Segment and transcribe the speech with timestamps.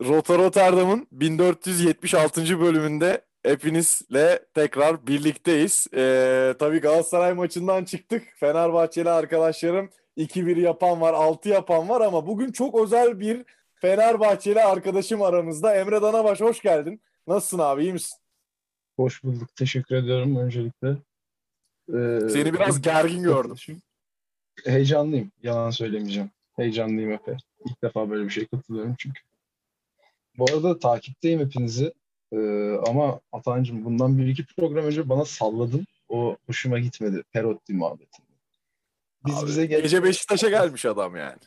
[0.00, 2.60] Rota Rotterdam'ın 1476.
[2.60, 5.86] bölümünde hepinizle tekrar birlikteyiz.
[5.94, 8.22] Ee, tabii Galatasaray maçından çıktık.
[8.36, 13.44] Fenerbahçeli arkadaşlarım 2-1 yapan var, 6 yapan var ama bugün çok özel bir
[13.74, 15.74] Fenerbahçeli arkadaşım aramızda.
[15.76, 17.00] Emre Danabaş hoş geldin.
[17.26, 18.18] Nasılsın abi, iyi misin?
[18.96, 19.56] Hoş bulduk.
[19.56, 20.88] Teşekkür ediyorum öncelikle.
[21.88, 23.56] Ee, Seni biraz gergin gördüm.
[24.64, 25.32] Heyecanlıyım.
[25.42, 26.30] Yalan söylemeyeceğim.
[26.56, 27.36] Heyecanlıyım epey.
[27.64, 29.20] İlk defa böyle bir şey katılıyorum çünkü.
[30.38, 31.92] Bu arada takipteyim hepinizi.
[32.32, 32.36] Ee,
[32.88, 35.86] ama Atancığım bundan bir iki program önce bana salladın.
[36.08, 37.22] O hoşuma gitmedi.
[37.32, 38.26] Perotti muhabbetinde.
[39.26, 41.38] Biz Abi, bize gel- gece Beşiktaş'a gelmiş adam yani.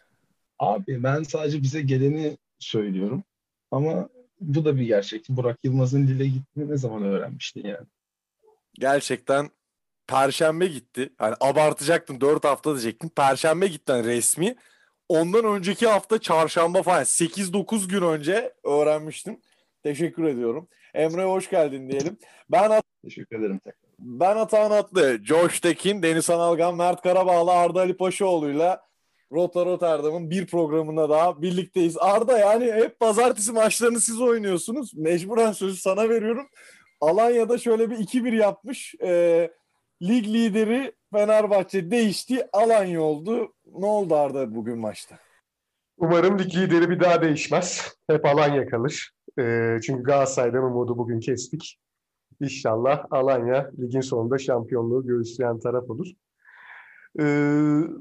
[0.59, 3.23] Abi ben sadece bize geleni söylüyorum.
[3.71, 4.09] Ama
[4.41, 5.25] bu da bir gerçek.
[5.29, 7.87] Burak Yılmaz'ın dile gittiğini ne zaman öğrenmiştin yani?
[8.73, 9.49] Gerçekten
[10.07, 11.13] Perşembe gitti.
[11.17, 13.09] Hani abartacaktın 4 hafta diyecektin.
[13.09, 14.55] Perşembe gitti hani resmi.
[15.09, 19.41] Ondan önceki hafta çarşamba falan 8-9 gün önce öğrenmiştim.
[19.83, 20.67] Teşekkür ediyorum.
[20.93, 22.17] Emre hoş geldin diyelim.
[22.49, 23.87] Ben At Teşekkür ederim tekrar.
[23.99, 28.87] Ben Atahan Atlı, Josh Tekin, Deniz Analgan, Mert Karabağlı, Arda Ali Paşaoğlu'yla
[29.31, 31.97] Rota Rotterdam'ın bir programında daha birlikteyiz.
[31.97, 34.93] Arda yani hep pazartesi maçlarını siz oynuyorsunuz.
[34.93, 36.47] Mecburen sözü sana veriyorum.
[37.01, 38.95] Alanya'da şöyle bir 2-1 yapmış.
[39.01, 39.51] Ee,
[40.01, 42.47] lig lideri Fenerbahçe değişti.
[42.53, 43.53] Alanya oldu.
[43.73, 45.19] Ne oldu Arda bugün maçta?
[45.97, 47.95] Umarım lig lideri bir daha değişmez.
[48.09, 49.11] Hep Alanya kalır.
[49.39, 51.79] E, çünkü Galatasaray'dan umudu bugün kestik.
[52.41, 56.07] İnşallah Alanya ligin sonunda şampiyonluğu göğüsleyen taraf olur.
[57.19, 57.25] E,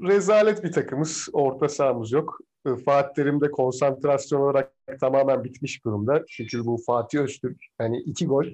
[0.07, 1.29] rezalet bir takımız.
[1.33, 2.39] Orta sahamız yok.
[2.65, 6.23] E, Fatih Terim de konsantrasyon olarak tamamen bitmiş durumda.
[6.27, 8.45] Çünkü bu Fatih Öztürk hani iki gol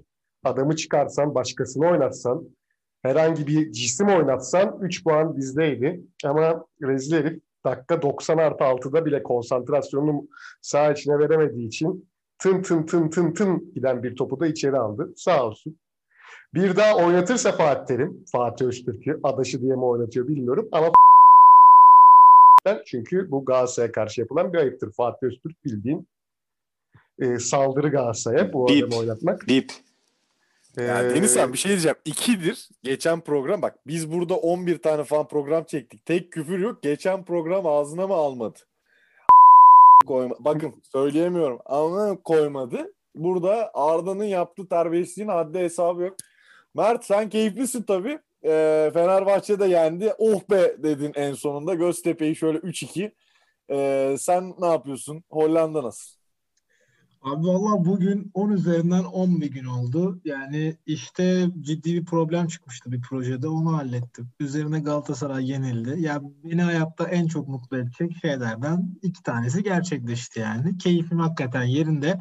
[0.44, 2.50] adamı çıkarsan başkasını oynatsan
[3.04, 6.02] herhangi bir cisim oynatsan 3 puan bizdeydi.
[6.26, 10.28] Ama rezil herif dakika 90 artı 6'da bile konsantrasyonunu
[10.62, 12.06] sağ içine veremediği için
[12.40, 15.14] tın tın tın tın tın giden bir topu da içeri aldı.
[15.16, 15.78] Sağ olsun.
[16.54, 20.92] Bir daha oynatırsa Fatih Terim, Fatih Öztürk'ü adaşı diye mi oynatıyor bilmiyorum ama
[22.86, 24.92] çünkü bu Galatasaray'a karşı yapılan bir ayıptır.
[24.92, 26.08] Fatih Öztürk bildiğin
[27.20, 29.48] e, saldırı Galatasaray'a bu adamı oynatmak.
[29.48, 29.72] Bip.
[30.78, 31.98] Yani ee, Deniz abi bir şey diyeceğim.
[32.06, 36.06] İkidir geçen program bak biz burada 11 tane falan program çektik.
[36.06, 36.84] Tek küfür yok.
[36.84, 38.60] Geçen program ağzına mı almadı?
[40.06, 40.36] koyma.
[40.40, 41.60] Bakın söyleyemiyorum.
[41.66, 42.94] Ama koymadı.
[43.16, 46.16] Burada Arda'nın yaptığı terbiyesizliğin haddi hesabı yok.
[46.76, 48.20] Mert sen keyiflisin tabii.
[48.46, 50.14] E, Fenerbahçe de yendi.
[50.18, 51.74] Oh be dedin en sonunda.
[51.74, 53.12] Göztepe'yi şöyle 3-2.
[53.70, 55.24] E, ee, sen ne yapıyorsun?
[55.30, 56.23] Hollanda nasıl?
[57.24, 60.22] Abi valla bugün 10 üzerinden 10 bir gün oldu.
[60.26, 63.48] Yani işte ciddi bir problem çıkmıştı bir projede.
[63.48, 64.30] Onu hallettim.
[64.40, 66.02] Üzerine Galatasaray yenildi.
[66.02, 70.78] Ya beni hayatta en çok mutlu edecek şeylerden iki tanesi gerçekleşti yani.
[70.78, 72.20] Keyfim hakikaten yerinde.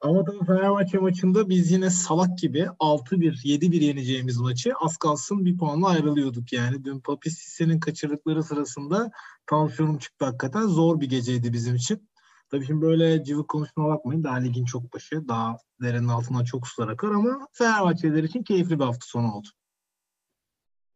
[0.00, 5.58] Ama tabii Fenerbahçe maçında biz yine salak gibi 6-1, 7-1 yeneceğimiz maçı az kalsın bir
[5.58, 6.84] puanla ayrılıyorduk yani.
[6.84, 9.10] Dün Papi Sisse'nin kaçırdıkları sırasında
[9.46, 10.66] tansiyonum çıktı hakikaten.
[10.66, 12.09] Zor bir geceydi bizim için.
[12.50, 14.24] Tabii şimdi böyle cıvık konuşma bakmayın.
[14.24, 15.28] Daha ligin çok başı.
[15.28, 19.48] Daha derenin altından çok sular akar ama Fenerbahçeler için keyifli bir hafta sonu oldu.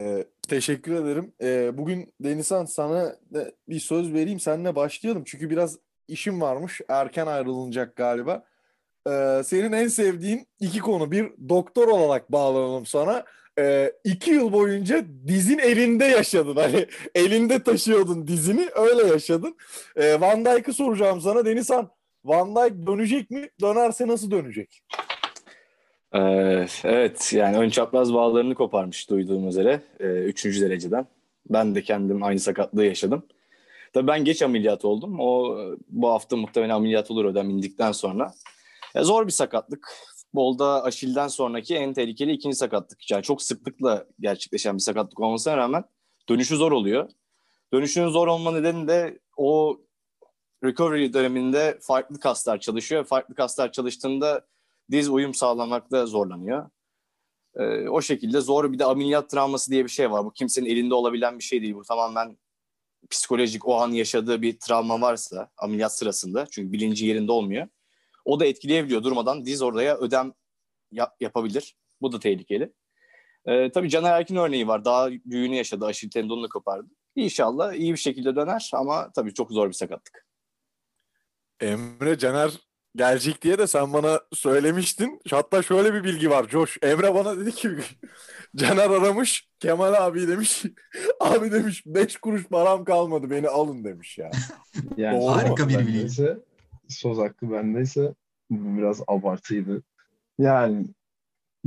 [0.01, 1.33] Ee, teşekkür ederim.
[1.43, 3.17] Ee, bugün Denizhan sana
[3.69, 4.41] bir söz vereyim.
[4.41, 5.23] Seninle başlayalım.
[5.27, 5.79] Çünkü biraz
[6.09, 6.81] işim varmış.
[6.89, 8.45] Erken ayrılınacak galiba.
[9.09, 11.11] Ee, senin en sevdiğin iki konu.
[11.11, 13.25] Bir doktor olarak bağlanalım sana
[13.59, 16.57] e, iki yıl boyunca dizin elinde yaşadın.
[16.57, 19.57] Hani elinde taşıyordun dizini öyle yaşadın.
[19.97, 21.91] E, Van Dijk'ı soracağım sana Denizhan.
[22.25, 23.49] Van Dijk dönecek mi?
[23.61, 24.83] Dönerse nasıl dönecek?
[26.85, 29.81] Evet yani ön çapraz bağlarını koparmış duyduğum üzere.
[30.01, 31.07] E, üçüncü dereceden.
[31.51, 33.27] Ben de kendim aynı sakatlığı yaşadım.
[33.93, 35.17] Tabii ben geç ameliyat oldum.
[35.21, 38.35] O bu hafta muhtemelen ameliyat olur ödem indikten sonra.
[38.95, 39.89] Ya zor bir sakatlık
[40.35, 43.11] futbolda Aşil'den sonraki en tehlikeli ikinci sakatlık.
[43.11, 45.85] Yani çok sıklıkla gerçekleşen bir sakatlık olmasına rağmen
[46.29, 47.11] dönüşü zor oluyor.
[47.73, 49.81] Dönüşünün zor olma nedeni de o
[50.65, 53.05] recovery döneminde farklı kaslar çalışıyor.
[53.05, 54.47] Farklı kaslar çalıştığında
[54.91, 56.71] diz uyum sağlamakta zorlanıyor.
[57.57, 60.25] Ee, o şekilde zor bir de ameliyat travması diye bir şey var.
[60.25, 61.75] Bu kimsenin elinde olabilen bir şey değil.
[61.75, 62.39] Bu tamamen
[63.11, 67.69] psikolojik o an yaşadığı bir travma varsa ameliyat sırasında çünkü bilinci yerinde olmuyor.
[68.25, 69.45] O da etkileyebiliyor durmadan.
[69.45, 70.33] Diz oraya ödem
[70.93, 71.77] yap- yapabilir.
[72.03, 72.73] Bu da tehlikeli.
[73.47, 74.85] Ee, tabii Caner Erkin örneği var.
[74.85, 75.85] Daha büyüğünü yaşadı.
[75.87, 76.89] Aşil tendonunu kopardı.
[77.17, 80.27] İnşallah iyi bir şekilde döner ama tabii çok zor bir sakatlık.
[81.61, 82.51] Emre Caner
[82.97, 85.21] gelecek diye de sen bana söylemiştin.
[85.31, 86.79] Hatta şöyle bir bilgi var Josh.
[86.83, 87.71] Emre bana dedi ki
[88.57, 89.49] Caner aramış.
[89.61, 90.63] Kemal abi demiş.
[91.21, 94.31] abi demiş 5 kuruş param kalmadı beni alın demiş ya.
[94.97, 95.71] yani Doğru harika mu?
[95.71, 96.37] bir bilgi.
[96.95, 98.15] Söz hakkı bendeyse
[98.51, 99.83] biraz abartıydı.
[100.39, 100.87] Yani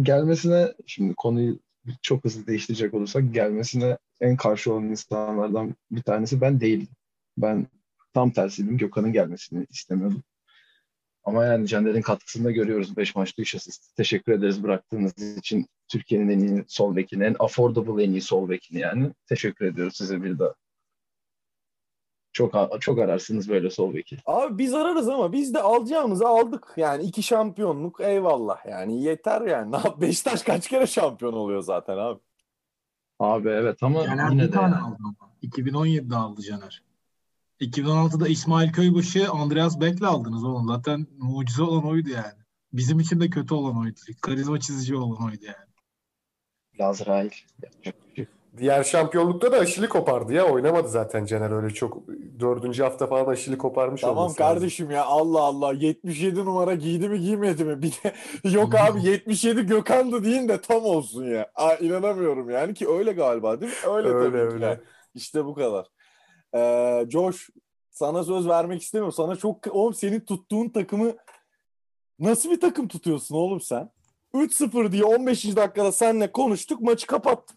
[0.01, 1.59] gelmesine şimdi konuyu
[2.01, 6.95] çok hızlı değiştirecek olursak gelmesine en karşı olan insanlardan bir tanesi ben değildim.
[7.37, 7.67] Ben
[8.13, 8.77] tam tersiydim.
[8.77, 10.23] Gökhan'ın gelmesini istemiyordum.
[11.23, 12.97] Ama yani Caner'in katkısını da görüyoruz.
[12.97, 13.95] 5 maçta 3 asist.
[13.95, 15.67] Teşekkür ederiz bıraktığınız için.
[15.87, 19.11] Türkiye'nin en iyi sol bekini, en affordable en iyi sol bekini yani.
[19.29, 20.53] Teşekkür ediyoruz size bir daha.
[22.37, 24.17] Çok çok ararsınız böyle sol beki.
[24.25, 26.73] Abi biz ararız ama biz de alacağımızı aldık.
[26.77, 28.65] Yani iki şampiyonluk eyvallah.
[28.65, 29.71] Yani yeter yani.
[29.71, 32.19] Ne yap Beşiktaş kaç kere şampiyon oluyor zaten abi.
[33.19, 34.83] Abi evet ama Caner yine bir de tane yani.
[34.85, 35.31] aldı ama.
[35.43, 36.83] 2017'de aldı Caner.
[37.61, 40.67] 2016'da İsmail Köybaşı, Andreas Bek'le aldınız oğlum.
[40.67, 42.41] Zaten mucize olan oydu yani.
[42.73, 43.99] Bizim için de kötü olan oydu.
[44.21, 45.67] Karizma çizici olan oydu yani.
[46.79, 47.31] Lazrail.
[47.63, 48.33] Yapacak bir şey yok.
[48.57, 50.45] Diğer şampiyonlukta da aşili kopardı ya.
[50.45, 52.07] Oynamadı zaten Caner öyle çok.
[52.39, 54.53] Dördüncü hafta falan aşili koparmış Tamam olması lazım.
[54.55, 57.81] kardeşim ya Allah Allah 77 numara giydi mi giymedi mi?
[57.81, 58.13] Bir de
[58.49, 61.51] yok abi 77 Gökhan'dı deyin de tam olsun ya.
[61.55, 63.91] Aa, inanamıyorum yani ki öyle galiba değil mi?
[63.91, 64.65] Öyle, Öyle, tabii ki öyle.
[64.65, 64.79] yani.
[65.15, 65.87] İşte bu kadar.
[66.55, 67.49] Ee, Josh
[67.91, 69.13] sana söz vermek istemiyorum.
[69.17, 71.13] Sana çok oğlum senin tuttuğun takımı
[72.19, 73.89] nasıl bir takım tutuyorsun oğlum sen?
[74.33, 75.55] 3-0 diye 15.
[75.55, 77.56] dakikada seninle konuştuk maçı kapattım.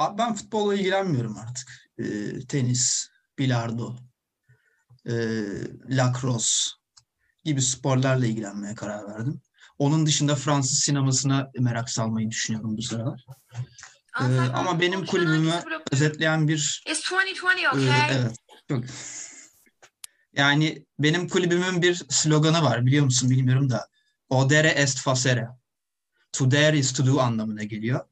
[0.00, 1.90] Abi ben futbolla ilgilenmiyorum artık.
[1.98, 3.08] Ee, tenis,
[3.38, 3.96] bilardo,
[5.06, 5.14] e,
[5.88, 6.70] lacrosse
[7.44, 9.40] gibi sporlarla ilgilenmeye karar verdim.
[9.78, 13.24] Onun dışında Fransız sinemasına merak salmayı düşünüyorum bu sıralar.
[14.20, 14.24] Ee,
[14.54, 15.52] ama benim kulübümü
[15.92, 18.16] özetleyen bir It's 2020, e, okay?
[18.16, 18.36] evet
[18.68, 18.84] çok
[20.32, 23.88] yani benim kulübümün bir sloganı var biliyor musun bilmiyorum da
[24.28, 25.48] Odere est facere.
[26.32, 28.09] To dare is to do anlamına geliyor.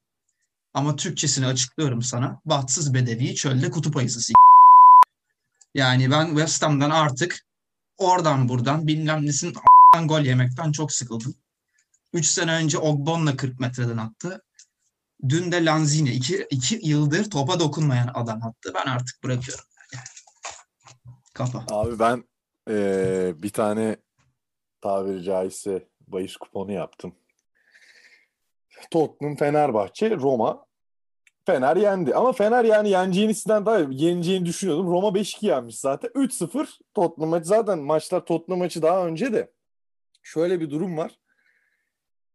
[0.74, 2.40] Ama Türkçesini açıklıyorum sana.
[2.44, 4.32] Bahtsız bedevi çölde kutup ayısı s-
[5.74, 7.46] Yani ben West Ham'dan artık
[7.96, 9.54] oradan buradan bilmem nesin
[10.04, 11.34] gol yemekten çok sıkıldım.
[12.12, 14.42] 3 sene önce Ogbon'la 40 metreden attı.
[15.28, 16.10] Dün de Lanzini.
[16.10, 18.72] 2 iki yıldır topa dokunmayan adam attı.
[18.74, 19.64] Ben artık bırakıyorum.
[19.94, 20.04] Yani.
[21.34, 21.64] Kafa.
[21.70, 22.24] Abi ben
[22.70, 23.96] eee, bir tane
[24.80, 27.14] tabiri caizse bahis kuponu yaptım.
[28.90, 30.68] Tottenham, Fenerbahçe, Roma.
[31.46, 32.14] Fener yendi.
[32.14, 34.90] Ama Fener yani yeneceğini sizden daha yeneceğini düşünüyordum.
[34.90, 36.10] Roma 5-2 yenmiş zaten.
[36.14, 37.48] 3-0 Tottenham maçı.
[37.48, 39.50] Zaten maçlar Tottenham maçı daha önce de.
[40.22, 41.18] Şöyle bir durum var.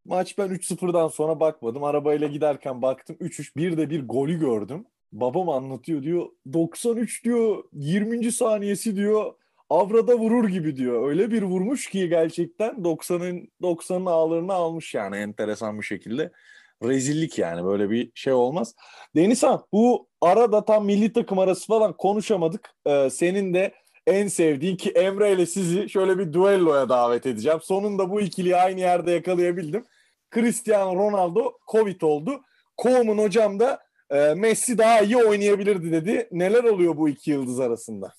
[0.04, 1.84] Maç ben 3-0'dan sonra bakmadım.
[1.84, 3.56] Arabayla giderken baktım 3-3.
[3.56, 4.86] Bir de bir golü gördüm.
[5.12, 6.28] Babam anlatıyor diyor.
[6.52, 7.64] 93 diyor.
[7.72, 8.32] 20.
[8.32, 9.34] saniyesi diyor.
[9.70, 11.08] Avrada vurur gibi diyor.
[11.08, 16.32] Öyle bir vurmuş ki gerçekten 90'ın 90'ın ağlarını almış yani enteresan bir şekilde.
[16.82, 18.74] Rezillik yani böyle bir şey olmaz.
[19.16, 22.70] Denizhan bu arada tam milli takım arası falan konuşamadık.
[22.86, 23.74] Ee, senin de
[24.06, 27.58] en sevdiğin ki Emre ile sizi şöyle bir duelloya davet edeceğim.
[27.62, 29.84] Sonunda bu ikiliyi aynı yerde yakalayabildim.
[30.34, 32.40] Cristiano Ronaldo Covid oldu.
[32.76, 36.28] Koeman hocam da e, Messi daha iyi oynayabilirdi dedi.
[36.32, 38.14] Neler oluyor bu iki yıldız arasında?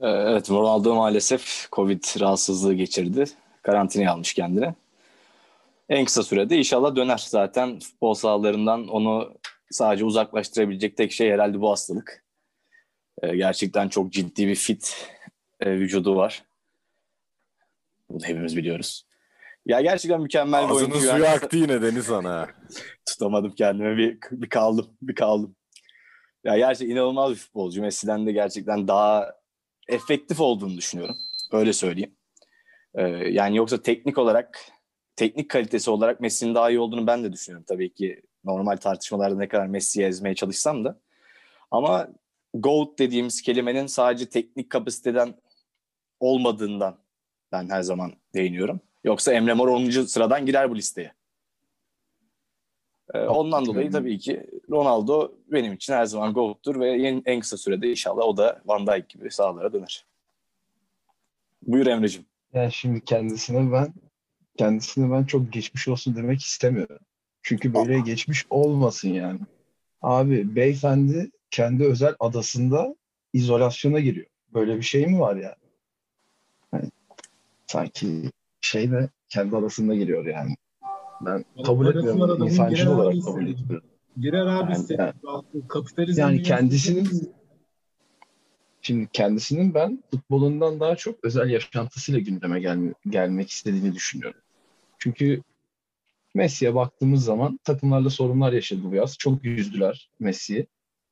[0.00, 3.24] Ee, Evet Ronaldo maalesef Covid rahatsızlığı geçirdi.
[3.62, 4.74] Karantinaya almış kendini.
[5.88, 7.24] En kısa sürede inşallah döner.
[7.28, 9.34] Zaten futbol sahalarından onu
[9.70, 12.24] sadece uzaklaştırabilecek tek şey herhalde bu hastalık.
[13.22, 15.06] Ee, Gerçekten çok ciddi bir fit
[15.60, 16.42] e, vücudu var.
[18.10, 19.06] Bunu hepimiz biliyoruz.
[19.66, 21.08] Ya gerçekten mükemmel bir Ağzının oyuncu.
[21.08, 22.48] suyu Yani aktı yine Denizhan ha.
[23.06, 25.56] tutamadım kendime bir, bir kaldım bir kaldım.
[26.44, 27.80] Ya gerçekten inanılmaz bir futbolcu.
[27.80, 29.34] Messi'den de gerçekten daha
[29.88, 31.16] efektif olduğunu düşünüyorum.
[31.52, 32.16] Öyle söyleyeyim.
[32.94, 34.60] Ee, yani yoksa teknik olarak
[35.16, 37.64] teknik kalitesi olarak Messi'nin daha iyi olduğunu ben de düşünüyorum.
[37.68, 41.00] Tabii ki normal tartışmalarda ne kadar Messi'yi ezmeye çalışsam da.
[41.70, 42.08] Ama
[42.54, 45.34] GOAT dediğimiz kelimenin sadece teknik kapasiteden
[46.20, 46.98] olmadığından
[47.52, 48.80] ben her zaman değiniyorum.
[49.04, 49.90] Yoksa Emre Mor 10.
[49.90, 51.17] sıradan girer bu listeye.
[53.14, 57.56] Ee, ondan dolayı tabii ki Ronaldo benim için her zaman GOAT'tur ve en, en kısa
[57.56, 60.04] sürede inşallah o da Van Dijk gibi sahalara döner.
[61.62, 62.24] Buyur Emre'cim.
[62.54, 63.94] Yani şimdi kendisine ben
[64.56, 66.98] kendisine ben çok geçmiş olsun demek istemiyorum.
[67.42, 69.40] Çünkü böyle geçmiş olmasın yani.
[70.02, 72.94] Abi beyefendi kendi özel adasında
[73.32, 74.26] izolasyona giriyor.
[74.54, 75.54] Böyle bir şey mi var yani?
[76.70, 76.90] Hani
[77.66, 80.56] sanki şey de kendi adasında giriyor yani.
[81.20, 82.42] Ben kabul var etmiyorum.
[82.42, 83.88] İnsancıl olarak kabul etmiyorum.
[84.16, 85.12] Girer abi Yani- istediği.
[85.68, 87.32] Kapitalizm Yani kendisinin
[88.82, 94.40] Şimdi kendisinin ben futbolundan daha çok özel yaşantısıyla gündeme gelme- gelmek istediğini düşünüyorum.
[94.98, 95.42] Çünkü
[96.34, 99.18] Messi'ye baktığımız zaman takımlarla sorunlar yaşadı bu yaz.
[99.18, 100.66] Çok yüzdüler Messi'yi.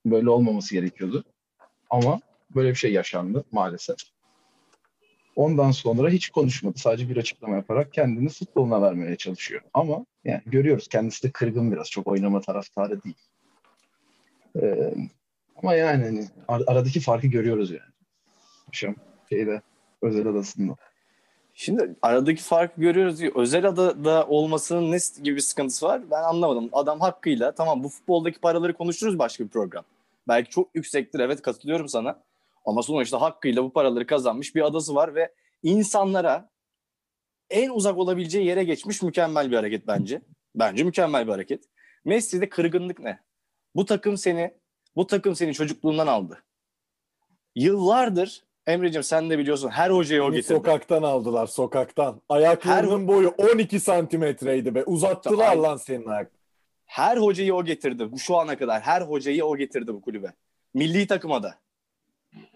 [0.06, 1.24] Böyle olmaması gerekiyordu.
[1.90, 2.20] Ama
[2.54, 3.96] böyle bir şey yaşandı maalesef.
[5.36, 6.78] Ondan sonra hiç konuşmadı.
[6.78, 9.60] Sadece bir açıklama yaparak kendini futboluna vermeye çalışıyor.
[9.74, 11.90] Ama yani görüyoruz kendisi de kırgın biraz.
[11.90, 13.16] Çok oynama taraftarı değil.
[14.62, 14.94] Ee,
[15.56, 18.88] ama yani hani ar- aradaki farkı görüyoruz yani.
[18.88, 18.96] An
[19.28, 19.62] şeyde
[20.02, 20.76] özel adasında.
[21.54, 23.32] Şimdi aradaki farkı görüyoruz diyor.
[23.36, 26.10] Özel adada olmasının ne gibi bir sıkıntısı var?
[26.10, 26.68] Ben anlamadım.
[26.72, 29.84] Adam hakkıyla tamam bu futboldaki paraları konuşuruz başka bir program.
[30.28, 32.18] Belki çok yüksektir evet katılıyorum sana.
[32.66, 36.50] Ama sonuçta hakkıyla bu paraları kazanmış bir adası var ve insanlara
[37.50, 40.22] en uzak olabileceği yere geçmiş mükemmel bir hareket bence.
[40.54, 41.64] Bence mükemmel bir hareket.
[42.04, 43.18] Messi'de kırgınlık ne?
[43.76, 44.54] Bu takım seni
[44.96, 46.42] bu takım seni çocukluğundan aldı.
[47.54, 50.54] Yıllardır Emre'cim sen de biliyorsun her hocayı o getirdi.
[50.54, 52.22] sokaktan aldılar sokaktan.
[52.28, 54.84] Ayaklarının Her- boyu 12 santimetreydi be.
[54.84, 56.32] Uzattılar Ay- lan senin ayak.
[56.84, 58.12] Her hocayı o getirdi.
[58.12, 60.32] Bu şu ana kadar her hocayı o getirdi bu kulübe.
[60.74, 61.58] Milli takıma da.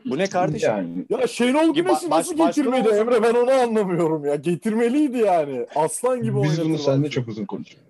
[0.05, 0.69] Bu ne kardeşim?
[0.69, 4.35] Yani Ya Şenol Güneş'i baş- nasıl başka getirmedi Emre ben onu anlamıyorum ya.
[4.35, 5.67] Getirmeliydi yani.
[5.75, 7.81] Aslan gibi biz bunu seninle çok uzun konuştuk.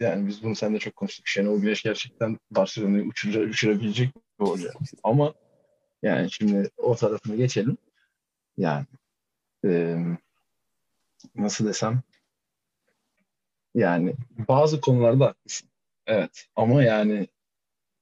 [0.00, 1.26] Yani biz bunu seninle çok konuştuk.
[1.28, 4.70] Şenol Güneş gerçekten Barcelona'yı uçura, uçurabilecek bir hoca.
[5.02, 5.34] Ama
[6.02, 7.76] yani şimdi o tarafını geçelim.
[8.58, 8.86] Yani
[9.66, 9.96] e,
[11.34, 12.02] nasıl desem
[13.74, 14.14] yani
[14.48, 15.68] bazı konularda haklısın.
[16.06, 17.26] Evet ama yani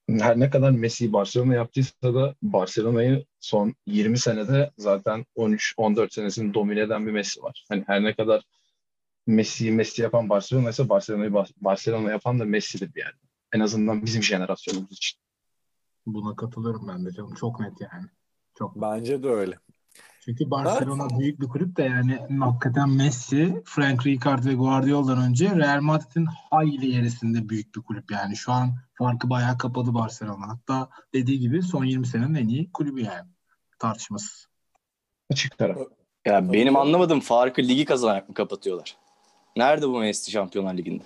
[0.08, 6.80] her ne kadar Messi Barcelona yaptıysa da Barcelona'yı son 20 senede zaten 13-14 senesini domine
[6.80, 7.64] eden bir Messi var.
[7.68, 8.42] Hani her ne kadar
[9.26, 13.18] Messi'yi Messi yapan Barcelona ise Barcelona'yı Bar- Barcelona yapan da Messi'dir bir yerde.
[13.52, 15.18] En azından bizim jenerasyonumuz için.
[16.06, 17.34] Buna katılıyorum ben de canım.
[17.34, 18.06] Çok net yani.
[18.58, 18.76] Çok.
[18.76, 19.58] Bence de öyle.
[20.24, 25.80] Çünkü Barcelona büyük bir kulüp de yani hakikaten Messi, Frank Rijkaard ve Guardiola'dan önce Real
[25.80, 28.36] Madrid'in hayli gerisinde büyük bir kulüp yani.
[28.36, 30.48] Şu an farkı bayağı kapadı Barcelona.
[30.48, 33.28] Hatta dediği gibi son 20 senenin en iyi kulübü yani.
[33.78, 34.46] Tartışmasız.
[35.30, 35.78] Açık taraf.
[36.24, 38.96] Ya benim anlamadığım farkı ligi kazanarak mı kapatıyorlar?
[39.56, 41.04] Nerede bu Messi Şampiyonlar Ligi'nde?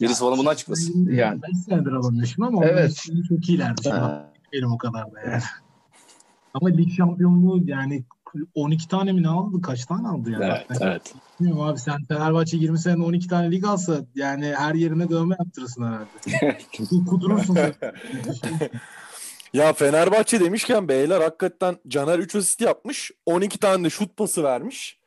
[0.00, 1.08] Birisi bana bunu açıklasın.
[1.10, 1.42] Yani.
[1.42, 3.04] 5 senedir alamıyor şimdi ama Evet.
[3.28, 3.90] Çok iyilerdi.
[4.52, 5.42] Benim o kadar da yani.
[6.54, 8.04] Ama lig şampiyonluğu yani
[8.54, 9.62] 12 tane mi ne aldı?
[9.62, 10.44] Kaç tane aldı yani?
[10.44, 11.14] Evet, Ben evet.
[11.40, 15.84] Bilmiyorum abi sen Fenerbahçe 20 senede 12 tane lig alsa yani her yerine dövme yaptırırsın
[15.84, 16.58] herhalde.
[17.10, 17.58] Kudurursun.
[19.54, 23.10] Ya Fenerbahçe demişken beyler hakikaten Caner 3 asist yapmış.
[23.26, 25.00] 12 tane de şut pası vermiş.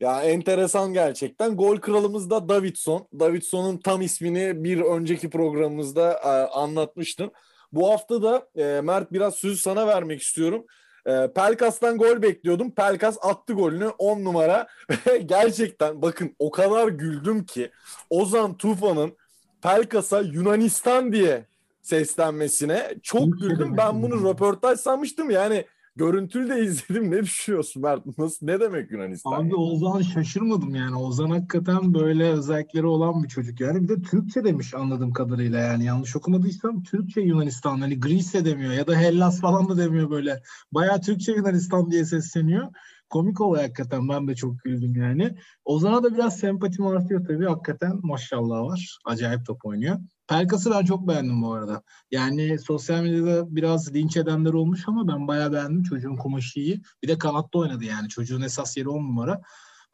[0.00, 1.56] Ya enteresan gerçekten.
[1.56, 3.08] Gol kralımız da Davidson.
[3.18, 7.30] Davidson'un tam ismini bir önceki programımızda e, anlatmıştım.
[7.72, 10.66] Bu hafta da e, Mert biraz sözü sana vermek istiyorum.
[11.06, 12.70] E, Pelkas'tan gol bekliyordum.
[12.70, 14.66] Pelkas attı golünü 10 numara.
[15.26, 17.70] gerçekten bakın o kadar güldüm ki
[18.10, 19.16] Ozan Tufan'ın
[19.62, 21.46] Pelkas'a Yunanistan diye
[21.82, 23.76] seslenmesine çok güldüm.
[23.76, 25.64] Ben bunu röportaj sanmıştım yani
[25.96, 27.10] görüntülü de izledim.
[27.10, 28.18] Ne düşünüyorsun Mert?
[28.18, 29.32] Nasıl ne demek Yunanistan?
[29.32, 30.96] Abi Ozan şaşırmadım yani.
[30.96, 33.82] Ozan hakikaten böyle özellikleri olan bir çocuk yani.
[33.82, 35.84] Bir de Türkçe demiş anladığım kadarıyla yani.
[35.84, 37.80] Yanlış okumadıysam Türkçe Yunanistan.
[37.80, 40.42] Hani Greece demiyor ya da Hellas falan da demiyor böyle.
[40.72, 42.68] Bayağı Türkçe Yunanistan diye sesleniyor.
[43.08, 44.08] Komik olay hakikaten.
[44.08, 45.34] Ben de çok güldüm yani.
[45.64, 47.46] Ozan'a da biraz sempatim artıyor tabii.
[47.46, 48.98] Hakikaten maşallah var.
[49.04, 49.98] Acayip top oynuyor.
[50.28, 51.82] Pelkas'ı ben çok beğendim bu arada.
[52.10, 55.82] Yani sosyal medyada biraz linç edenler olmuş ama ben bayağı beğendim.
[55.82, 56.82] Çocuğun kumaşı iyi.
[57.02, 58.08] Bir de kanatta oynadı yani.
[58.08, 59.40] Çocuğun esas yeri on numara.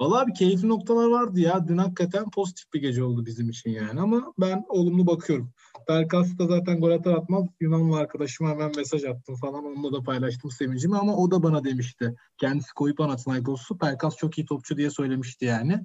[0.01, 1.69] Vallahi bir keyifli noktalar vardı ya.
[1.69, 4.01] Dün hakikaten pozitif bir gece oldu bizim için yani.
[4.01, 5.53] Ama ben olumlu bakıyorum.
[5.89, 9.65] Pelkas da zaten gol atar atmaz Yunanlı arkadaşıma hemen mesaj attım falan.
[9.65, 12.15] Onunla da paylaştım sevincimi ama o da bana demişti.
[12.39, 15.81] Kendisi koyup Panathinaikos'u Pelkas çok iyi topçu diye söylemişti yani.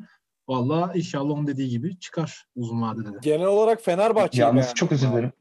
[0.48, 3.18] Vallahi inşallah onun dediği gibi çıkar uzun vadede de.
[3.22, 4.42] Genel olarak Fenerbahçe.
[4.42, 5.32] Yalnız çok özür dilerim.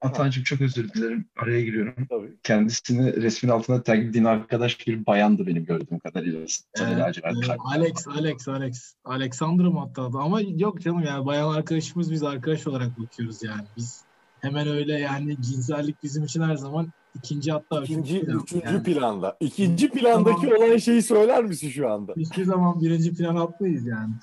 [0.00, 1.24] Atancığım çok özür dilerim.
[1.36, 1.94] Araya giriyorum.
[2.10, 2.34] Tabii.
[2.42, 6.40] Kendisini resmin altında taglediğin arkadaş bir bayandı benim gördüğüm kadarıyla.
[6.40, 7.22] Evet, evet.
[7.22, 7.52] kalpli.
[7.58, 8.94] Alex, Alex, Alex.
[9.04, 10.18] Alexander mı hatta adı?
[10.18, 13.64] Ama yok canım yani bayan arkadaşımız biz arkadaş olarak bakıyoruz yani.
[13.76, 14.04] Biz
[14.40, 18.82] hemen öyle yani cinsellik bizim için her zaman ikinci hatta İkinci, üçüncü plan üçüncü yani.
[18.82, 19.36] planda.
[19.40, 20.68] İkinci plandaki Tamam.
[20.68, 22.12] olan şeyi söyler misin şu anda?
[22.16, 24.14] Hiçbir zaman birinci plan atmayız yani.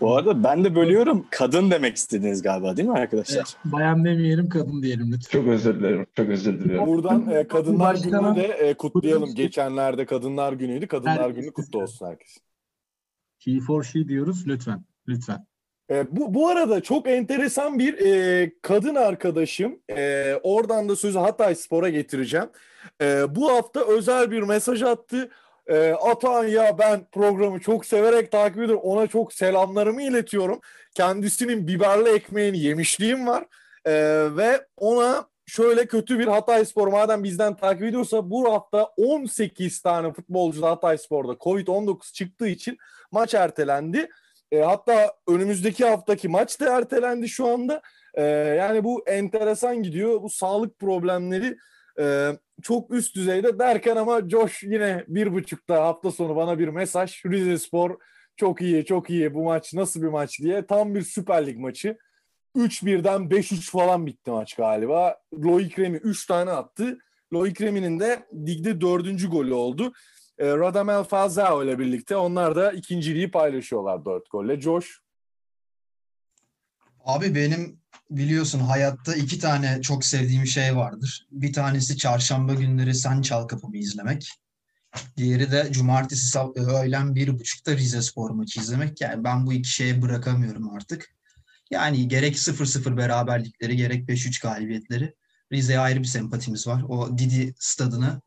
[0.00, 1.26] Bu arada ben de bölüyorum.
[1.30, 3.36] Kadın demek istediniz galiba değil mi arkadaşlar?
[3.36, 5.38] Evet, bayan demeyelim kadın diyelim lütfen.
[5.38, 6.06] Çok özür dilerim.
[6.16, 6.86] Çok özür dilerim.
[6.86, 8.34] Buradan e, Kadınlar Başkanım.
[8.34, 9.34] Günü'nü de e, kutlayalım.
[9.34, 10.86] Geçenlerde Kadınlar Günü'ydü.
[10.86, 12.36] Kadınlar Herkes Günü kutlu olsun herkes.
[13.38, 14.84] He for she diyoruz lütfen.
[15.08, 15.46] Lütfen.
[15.90, 19.78] E, bu, bu arada çok enteresan bir e, kadın arkadaşım.
[19.90, 22.48] E, oradan da sözü Hatay Spor'a getireceğim.
[23.02, 25.30] E, bu hafta özel bir mesaj attı.
[25.66, 28.82] E, Atan ya ben programı çok severek takip ediyorum.
[28.82, 30.60] Ona çok selamlarımı iletiyorum.
[30.94, 33.44] Kendisinin biberli ekmeğini yemişliğim var.
[33.84, 33.92] E,
[34.36, 40.62] ve ona şöyle kötü bir Hatayspor madem bizden takip ediyorsa bu hafta 18 tane futbolcu
[40.62, 42.78] da Hatayspor'da Covid-19 çıktığı için
[43.10, 44.08] maç ertelendi.
[44.52, 47.82] E, hatta önümüzdeki haftaki maç da ertelendi şu anda.
[48.14, 48.22] E,
[48.58, 50.22] yani bu enteresan gidiyor.
[50.22, 51.56] Bu sağlık problemleri
[51.98, 57.24] e, çok üst düzeyde derken ama Josh yine bir buçukta hafta sonu bana bir mesaj.
[57.26, 57.98] Rize Spor
[58.36, 60.66] çok iyi çok iyi bu maç nasıl bir maç diye.
[60.66, 61.98] Tam bir Süper Lig maçı.
[62.56, 65.16] 3-1'den 5-3 falan bitti maç galiba.
[65.44, 66.98] Loic Remy 3 tane attı.
[67.32, 69.92] Loic Remy'nin de ligde dördüncü golü oldu.
[70.38, 74.60] E, Radamel Falcao ile birlikte onlar da ikinciliği paylaşıyorlar 4 golle.
[74.60, 75.01] Josh
[77.04, 77.80] Abi benim
[78.10, 81.26] biliyorsun hayatta iki tane çok sevdiğim şey vardır.
[81.30, 84.28] Bir tanesi çarşamba günleri Sen Çal Kapımı izlemek.
[85.16, 89.00] Diğeri de cumartesi sab- öğlen bir buçukta Rize Spor maçı izlemek.
[89.00, 91.08] Yani ben bu iki şeye bırakamıyorum artık.
[91.70, 95.14] Yani gerek 0-0 beraberlikleri gerek 5-3 galibiyetleri.
[95.52, 96.82] Rize'ye ayrı bir sempatimiz var.
[96.88, 98.20] O Didi stadını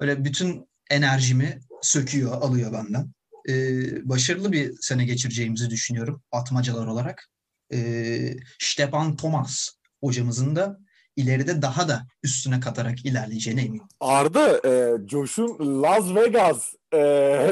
[0.00, 3.12] böyle bütün enerjimi söküyor, alıyor benden.
[3.48, 7.28] Ee, başarılı bir sene geçireceğimizi düşünüyorum atmacalar olarak.
[7.74, 9.68] Ee, Stepan Thomas
[10.00, 10.78] hocamızın da
[11.16, 13.84] ileride daha da üstüne katarak ilerleyeceğine eminim.
[14.00, 16.98] Arda e, Josh'un Las Vegas e,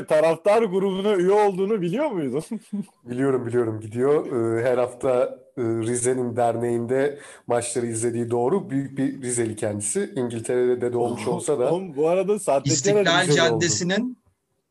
[0.09, 2.43] taraftar grubuna üye olduğunu biliyor muydun?
[3.05, 4.27] Biliyorum biliyorum gidiyor.
[4.27, 8.71] Ee, Her hafta e, Rize'nin derneğinde maçları izlediği doğru.
[8.71, 10.13] Büyük bir Rizeli kendisi.
[10.17, 12.35] İngiltere'de de doğmuş olsa da Oğlum, bu arada
[12.65, 13.27] İstiklal.
[13.37, 14.18] Caddesi'nin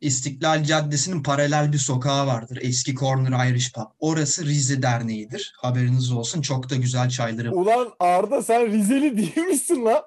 [0.02, 2.60] İstiklal Caddesi'nin paralel bir sokağı vardır.
[2.62, 3.86] Eski Corner Irish Pub.
[4.00, 5.54] Orası Rize Derneği'dir.
[5.58, 6.42] Haberiniz olsun.
[6.42, 7.62] Çok da güzel çayları var.
[7.62, 10.02] Ulan Arda sen Rizeli değil misin lan?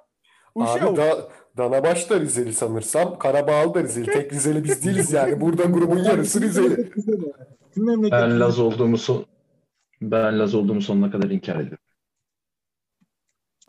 [0.54, 0.82] Uşak.
[0.82, 3.18] Abi da, Danabaş da Rizeli sanırsam.
[3.18, 4.06] Karabağ da Rizeli.
[4.06, 5.40] Tek Rizeli biz değiliz yani.
[5.40, 6.90] Burada grubun yarısı Rizeli.
[8.12, 9.26] Ben Laz olduğumu son
[10.02, 11.84] ben Laz olduğumu sonuna kadar inkar ediyorum.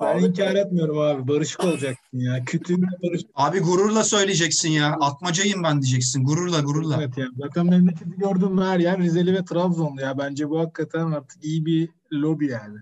[0.01, 1.27] Ben Abi- inkar etmiyorum abi.
[1.27, 2.45] Barışık olacaksın ya.
[2.45, 3.29] Kütüğünle barışık.
[3.35, 4.97] Abi gururla söyleyeceksin ya.
[5.01, 6.23] Atmacayım ben diyeceksin.
[6.25, 6.97] Gururla gururla.
[6.99, 7.25] Evet ya.
[7.37, 10.17] Zaten memleketi gördüm mü her yer Rizeli ve Trabzonlu ya.
[10.17, 12.77] Bence bu hakikaten artık iyi bir lobi yani.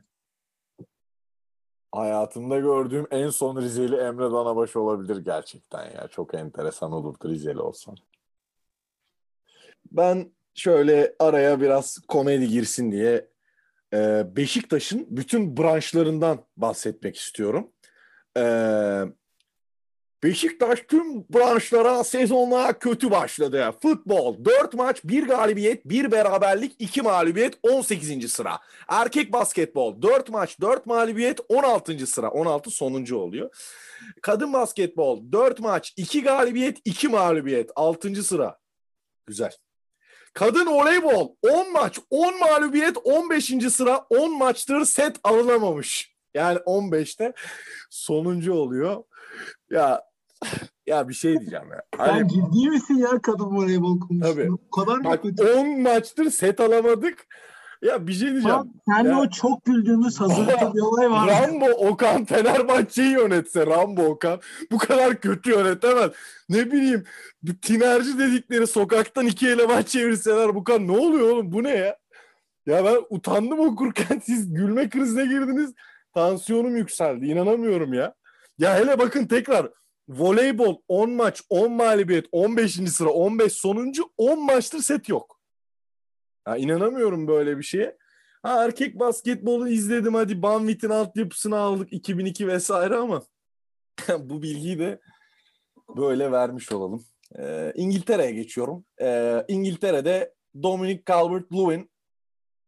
[1.92, 6.08] Hayatımda gördüğüm en son Rizeli Emre Danabaş olabilir gerçekten ya.
[6.08, 7.96] Çok enteresan olurdu Rizeli olsan.
[9.92, 13.29] Ben şöyle araya biraz komedi girsin diye
[13.94, 17.72] e, Beşiktaş'ın bütün branşlarından bahsetmek istiyorum.
[18.38, 18.44] E,
[20.24, 23.72] Beşiktaş tüm branşlara sezonla kötü başladı.
[23.82, 28.32] Futbol 4 maç 1 galibiyet 1 beraberlik 2 mağlubiyet 18.
[28.32, 28.60] sıra.
[28.88, 32.08] Erkek basketbol 4 maç 4 mağlubiyet 16.
[32.08, 32.30] sıra.
[32.30, 33.50] 16 sonuncu oluyor.
[34.22, 38.24] Kadın basketbol 4 maç 2 galibiyet 2 mağlubiyet 6.
[38.24, 38.60] sıra.
[39.26, 39.52] Güzel.
[40.40, 43.46] Kadın voleybol 10 maç 10 mağlubiyet 15.
[43.74, 46.16] sıra 10 maçtır set alınamamış.
[46.34, 47.34] Yani 15'te
[47.90, 49.04] sonuncu oluyor.
[49.70, 50.02] Ya
[50.88, 51.82] ya bir şey diyeceğim ya.
[51.98, 54.34] Sen Hani ciddi misin ya kadın voleybol konusunda?
[54.34, 54.52] Tabii.
[54.52, 55.44] O kadar bak kötü?
[55.54, 57.28] 10 maçtır set alamadık.
[57.82, 58.58] Ya bir şey diyeceğim.
[59.00, 59.20] Abi, Ya.
[59.20, 61.28] o çok güldüğümüz hazırlıklı bir olay var.
[61.28, 64.40] Rambo Okan Fenerbahçe'yi yönetse Rambo Okan
[64.72, 66.12] bu kadar kötü yönetemez.
[66.50, 67.04] Ne bileyim
[67.62, 71.98] tinerci dedikleri sokaktan iki eleman çevirseler bu kadar ne oluyor oğlum bu ne ya?
[72.66, 75.74] Ya ben utandım okurken siz gülme krizine girdiniz.
[76.14, 77.26] Tansiyonum yükseldi.
[77.26, 78.14] İnanamıyorum ya.
[78.58, 79.70] Ya hele bakın tekrar
[80.10, 82.74] voleybol 10 maç 10 mağlubiyet 15.
[82.92, 85.39] sıra 15 sonuncu 10 maçtır set yok.
[86.50, 87.98] Ya inanamıyorum böyle bir şeye.
[88.44, 93.22] Ha, erkek basketbolu izledim hadi Banvit'in altyapısını aldık 2002 vesaire ama
[94.20, 95.00] bu bilgiyi de
[95.98, 97.06] böyle vermiş olalım.
[97.40, 98.86] Ee, İngiltere'ye geçiyorum.
[99.02, 100.34] Ee, İngiltere'de
[100.64, 101.90] Dominic Calvert-Lewin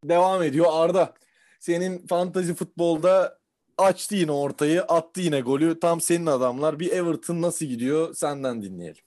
[0.03, 0.65] devam ediyor.
[0.69, 1.13] Arda
[1.59, 3.39] senin fantazi futbolda
[3.77, 5.79] açtı yine ortayı attı yine golü.
[5.79, 6.79] Tam senin adamlar.
[6.79, 9.03] Bir Everton nasıl gidiyor senden dinleyelim.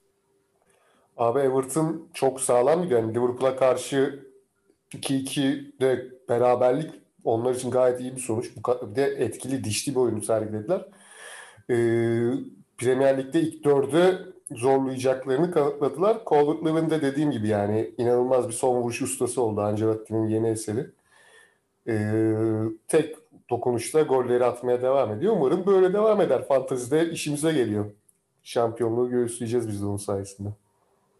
[1.17, 3.01] Abi Everton çok sağlam gidiyor.
[3.01, 4.34] Yani Liverpool'a karşı
[4.95, 6.91] 2-2'de beraberlik
[7.25, 8.51] onlar için gayet iyi bir sonuç.
[8.57, 10.81] Bu Bir de etkili, dişli bir oyunu sergilediler.
[11.71, 12.31] Ee,
[12.79, 16.17] Premier Lig'de ilk dördü zorlayacaklarını kanıtladılar.
[16.25, 20.91] Calvert-Lewin de dediğim gibi yani inanılmaz bir son vuruş ustası oldu Ancelotti'nin yeni eseri.
[21.89, 22.25] Ee,
[22.89, 23.17] tek
[23.51, 25.33] dokunuşla golleri atmaya devam ediyor.
[25.37, 26.49] Umarım böyle devam eder.
[26.49, 27.85] Fantazide işimize geliyor.
[28.43, 30.49] Şampiyonluğu göğüsleyeceğiz biz de onun sayesinde.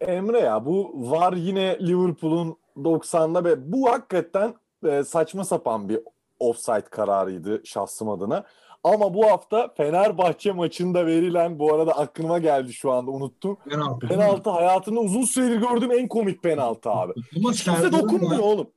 [0.01, 4.53] Emre ya bu var yine Liverpool'un 90'da ve bu hakikaten
[4.85, 5.99] e, saçma sapan bir
[6.39, 8.43] offside kararıydı şahsım adına.
[8.83, 13.57] Ama bu hafta Fenerbahçe maçında verilen bu arada aklıma geldi şu anda unuttum.
[13.69, 14.07] Penaltı.
[14.07, 17.13] Penaltı hayatımda uzun süredir gördüğüm en komik penaltı abi.
[17.37, 18.67] Ama Hiç kimse dokunmuyor da- oğlum.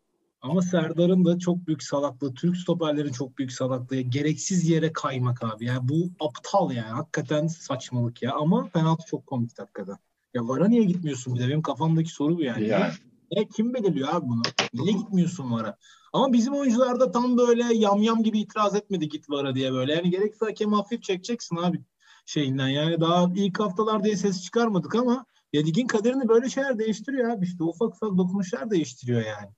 [0.43, 4.01] Ama Serdar'ın da çok büyük salaklığı, Türk stoperlerin çok büyük salaklığı.
[4.01, 5.65] Gereksiz yere kaymak abi.
[5.65, 6.89] Yani bu aptal yani.
[6.89, 8.33] Hakikaten saçmalık ya.
[8.35, 9.97] Ama penaltı çok komik hakikaten.
[10.35, 11.49] Ya VAR'a niye gitmiyorsun bir de?
[11.49, 12.67] Benim kafamdaki soru bu yani.
[12.69, 12.93] Yani.
[13.33, 14.43] Ne, kim belirliyor abi bunu?
[14.75, 15.77] Niye gitmiyorsun VAR'a?
[16.13, 19.93] Ama bizim oyuncular da tam böyle yamyam gibi itiraz etmedi git VAR'a diye böyle.
[19.93, 21.81] Yani gerekse hakem hafif çekeceksin abi
[22.27, 22.69] şeyinden.
[22.69, 27.45] Yani daha ilk haftalar diye ses çıkarmadık ama ya ligin kaderini böyle şeyler değiştiriyor abi.
[27.45, 29.49] İşte ufak ufak dokunuşlar değiştiriyor yani.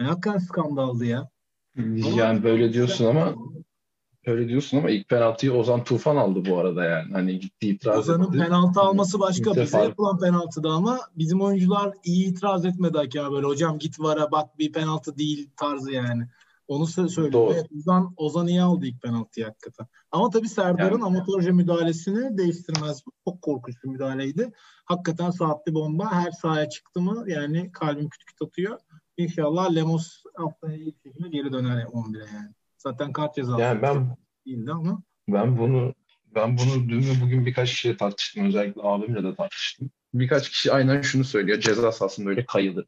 [0.00, 1.28] yani hakikaten skandaldı ya.
[2.16, 3.34] Yani böyle diyorsun ama
[4.26, 7.12] öyle diyorsun ama ilk penaltıyı Ozan Tufan aldı bu arada yani.
[7.12, 8.38] Hani gitti itiraz Ozan'ın etti.
[8.38, 9.50] penaltı alması başka.
[9.50, 13.46] Bize defa- yapılan penaltıda ama bizim oyuncular iyi itiraz etmedi hakeme böyle.
[13.46, 16.26] Hocam git vara bak bir penaltı değil tarzı yani.
[16.68, 17.32] Onu sö- söylüyor.
[17.32, 17.52] Doğru.
[17.54, 19.86] Evet, Ozan, Ozan iyi aldı ilk penaltıyı hakikaten.
[20.12, 23.02] Ama tabii Serdar'ın Yani- amatörce müdahalesini değiştirmez.
[23.28, 24.52] Çok korkunç bir müdahaleydi.
[24.84, 26.12] Hakikaten saatli bomba.
[26.12, 28.78] Her sahaya çıktı mı yani kalbim küt küt atıyor.
[29.16, 32.54] İnşallah Lemos haftaya iyi bir şekilde geri döner 11'e yani.
[32.82, 34.16] Zaten kart cezası Yani ben
[34.46, 35.94] değildi ama Ben bunu
[36.34, 38.46] ben bunu dün ve bugün birkaç kişiyle tartıştım.
[38.46, 39.90] Özellikle abimle de tartıştım.
[40.14, 41.60] Birkaç kişi aynen şunu söylüyor.
[41.60, 42.86] Ceza sahasında öyle kayılır.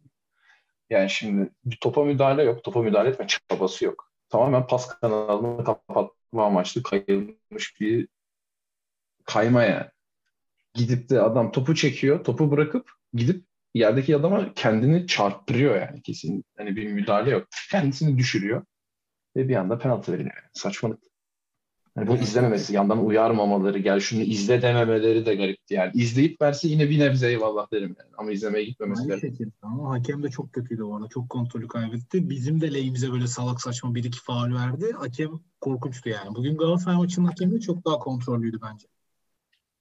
[0.90, 2.64] Yani şimdi bir topa müdahale yok.
[2.64, 4.12] Topa müdahale etme çabası yok.
[4.28, 8.09] Tamamen pas kanalını kapatma amaçlı kayılmış bir
[9.24, 9.87] kayma yani.
[10.74, 12.24] Gidip de adam topu çekiyor.
[12.24, 16.44] Topu bırakıp gidip yerdeki adama kendini çarptırıyor yani kesin.
[16.57, 17.48] Hani bir müdahale yok.
[17.70, 18.64] Kendisini düşürüyor.
[19.36, 20.34] Ve bir anda penaltı veriliyor.
[20.52, 21.00] Saçmalık.
[21.96, 25.90] Yani bunu izlememesi, yandan uyarmamaları, gel şunu izle dememeleri de garipti yani.
[25.94, 28.10] İzleyip verse yine bir nebze eyvallah derim yani.
[28.18, 29.20] Ama izlemeye gitmemesi garip.
[29.20, 31.08] şekilde ama hakem de çok kötüydü bu arada.
[31.08, 32.30] Çok kontrolü kaybetti.
[32.30, 34.92] Bizim de lehimize böyle salak saçma bir iki faul verdi.
[34.92, 36.34] Hakem korkunçtu yani.
[36.34, 38.86] Bugün Galatasaray maçının hakemi çok daha kontrollüydü bence.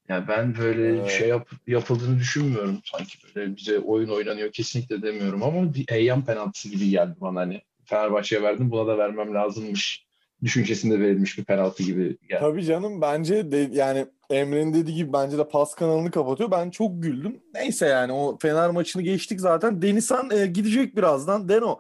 [0.09, 1.11] Yani ben böyle Evet.
[1.11, 3.17] şey yap, yapıldığını düşünmüyorum sanki.
[3.35, 7.61] Böyle bize oyun oynanıyor kesinlikle demiyorum ama bir eyyam penaltısı gibi geldi bana hani.
[7.85, 10.05] Fenerbahçe'ye verdim buna da vermem lazımmış
[10.43, 12.39] düşüncesinde verilmiş bir penaltı gibi geldi.
[12.39, 16.51] Tabii canım bence de yani Emre'nin dediği gibi bence de pas kanalını kapatıyor.
[16.51, 17.41] Ben çok güldüm.
[17.53, 19.81] Neyse yani o Fener maçını geçtik zaten.
[19.81, 21.49] Denizhan e, gidecek birazdan.
[21.49, 21.79] Deno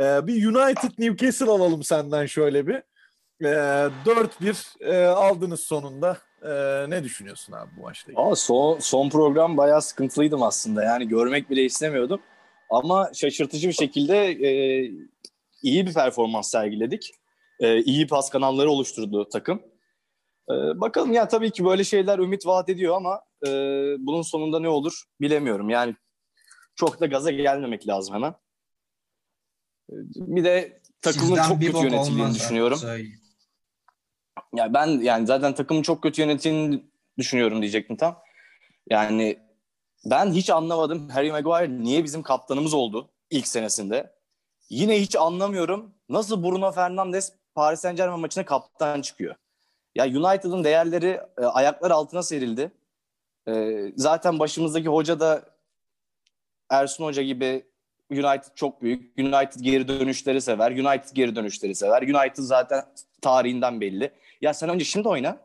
[0.00, 2.82] e, bir United Newcastle alalım senden şöyle bir.
[3.42, 6.18] E, 4-1 e, aldınız sonunda.
[6.42, 6.50] E,
[6.90, 8.26] ne düşünüyorsun abi bu maçla ilgili?
[8.26, 10.84] Aa, son, son program bayağı sıkıntılıydım aslında.
[10.84, 12.20] Yani görmek bile istemiyordum.
[12.70, 14.90] Ama şaşırtıcı bir şekilde e,
[15.64, 17.10] iyi bir performans sergiledik.
[17.60, 19.62] E, iyi pas kanalları oluşturdu takım.
[20.50, 23.50] E, bakalım ya tabii ki böyle şeyler ümit vaat ediyor ama e,
[23.98, 25.70] bunun sonunda ne olur bilemiyorum.
[25.70, 25.94] Yani
[26.76, 28.34] çok da gaza gelmemek lazım hemen.
[30.16, 32.78] Bir de takımın Sizden çok kötü yönetildiğini düşünüyorum.
[32.78, 33.20] söyleyeyim.
[34.54, 36.84] Ya ben yani zaten takımın çok kötü yönetildiğini
[37.18, 38.18] düşünüyorum diyecektim tam.
[38.90, 39.38] Yani
[40.04, 44.14] ben hiç anlamadım Harry Maguire niye bizim kaptanımız oldu ilk senesinde.
[44.70, 49.34] Yine hiç anlamıyorum nasıl Bruno Fernandes Paris Saint Germain maçına kaptan çıkıyor.
[49.94, 52.72] Ya United'ın değerleri e, ayaklar altına serildi.
[53.48, 55.42] E, zaten başımızdaki hoca da
[56.70, 57.66] Ersun Hoca gibi
[58.10, 59.18] United çok büyük.
[59.18, 60.70] United geri dönüşleri sever.
[60.70, 62.02] United geri dönüşleri sever.
[62.02, 62.84] United zaten
[63.22, 64.10] tarihinden belli.
[64.40, 65.38] Ya sen önce şimdi oyna.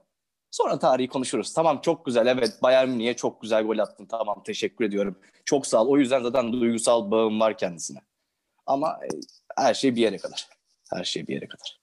[0.51, 1.53] Sonra tarihi konuşuruz.
[1.53, 4.05] Tamam çok güzel evet Bayern Münih'e çok güzel gol attın.
[4.05, 5.19] Tamam teşekkür ediyorum.
[5.45, 5.87] Çok sağ ol.
[5.87, 7.99] O yüzden zaten duygusal bağım var kendisine.
[8.69, 9.07] Ama e,
[9.57, 10.47] her şey bir yere kadar.
[10.93, 11.79] Her şey bir yere kadar.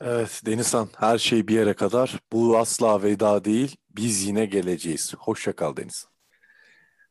[0.00, 2.18] Evet Denizhan her şey bir yere kadar.
[2.32, 3.76] Bu asla veda değil.
[3.90, 5.14] Biz yine geleceğiz.
[5.18, 6.12] Hoşça kal Denizhan.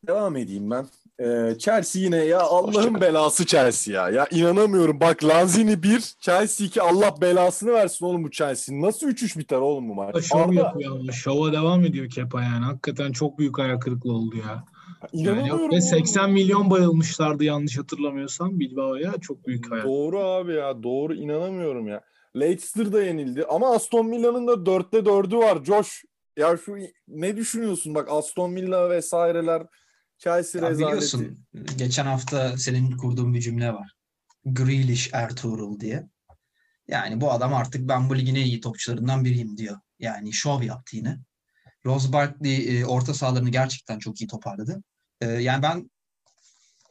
[0.08, 0.88] Devam edeyim ben.
[1.19, 4.10] Ee, Chelsea yine ya Allah'ın belası Chelsea ya.
[4.10, 4.99] Ya inanamıyorum.
[4.99, 6.82] Bak Lanzini 1, Chelsea 2.
[6.82, 8.82] Allah belasını versin oğlum bu Chelsea.
[8.82, 10.25] Nasıl 3-3 biter oğlum bu maç?
[10.25, 12.65] Şov Arda, yapıyor ama şova devam ediyor Kepa yani.
[12.65, 14.65] Hakikaten çok büyük hayal kırıklığı oldu ya.
[15.13, 15.59] Yani inanamıyorum.
[15.61, 15.81] ve oğlum.
[15.81, 19.13] 80 milyon bayılmışlardı yanlış hatırlamıyorsam Bilbao'ya.
[19.21, 19.83] Çok büyük hayal.
[19.83, 20.83] Doğru abi ya.
[20.83, 22.01] Doğru inanamıyorum ya.
[22.39, 23.45] Leicester da yenildi.
[23.45, 25.63] Ama Aston Villa'nın da 4'te 4'ü var.
[25.65, 26.03] Josh
[26.37, 26.75] ya şu
[27.07, 27.95] ne düşünüyorsun?
[27.95, 29.63] Bak Aston Villa vesaireler
[30.17, 30.87] Chelsea Ya rezaleti.
[30.87, 31.45] biliyorsun
[31.77, 33.95] geçen hafta senin kurduğun bir cümle var.
[34.45, 36.09] Grealish Ertuğrul diye.
[36.87, 39.77] Yani bu adam artık ben bu ligin en iyi topçularından biriyim diyor.
[39.99, 41.19] Yani şov yaptı yine.
[41.85, 44.83] Rose Barkley e, orta sahalarını gerçekten çok iyi toparladı.
[45.21, 45.89] E, yani ben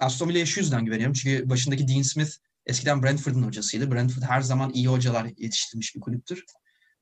[0.01, 1.15] Aston Villa'ya şu yüzden güveniyorum.
[1.15, 2.31] Çünkü başındaki Dean Smith
[2.67, 3.93] eskiden Brentford'un hocasıydı.
[3.93, 6.45] Brentford her zaman iyi hocalar yetiştirmiş bir kulüptür.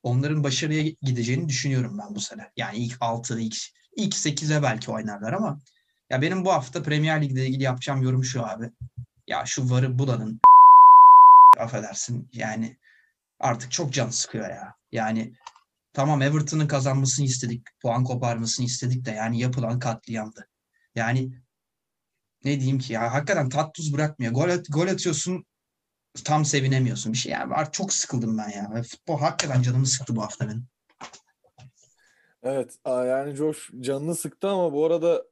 [0.03, 2.51] Onların başarıya gideceğini düşünüyorum ben bu sene.
[2.57, 3.55] Yani ilk 6, ilk,
[3.95, 5.59] ilk 8'e belki oynarlar ama
[6.09, 8.71] ya benim bu hafta Premier Lig'le ilgili yapacağım yorum şu abi.
[9.27, 10.39] Ya şu varı bulanın
[11.59, 12.77] affedersin yani
[13.39, 14.73] artık çok can sıkıyor ya.
[14.91, 15.33] Yani
[15.93, 20.48] tamam Everton'ın kazanmasını istedik, puan koparmasını istedik de yani yapılan katliamdı.
[20.99, 21.31] Yani
[22.43, 24.33] ne diyeyim ki ya hakikaten tat tuz bırakmıyor.
[24.33, 25.45] Gol, at, gol atıyorsun
[26.23, 27.31] tam sevinemiyorsun bir şey.
[27.31, 28.83] Yani artık çok sıkıldım ben ya.
[28.83, 30.67] Futbol hakikaten canımı sıktı bu hafta benim.
[32.43, 35.25] Evet yani Josh canını sıktı ama bu arada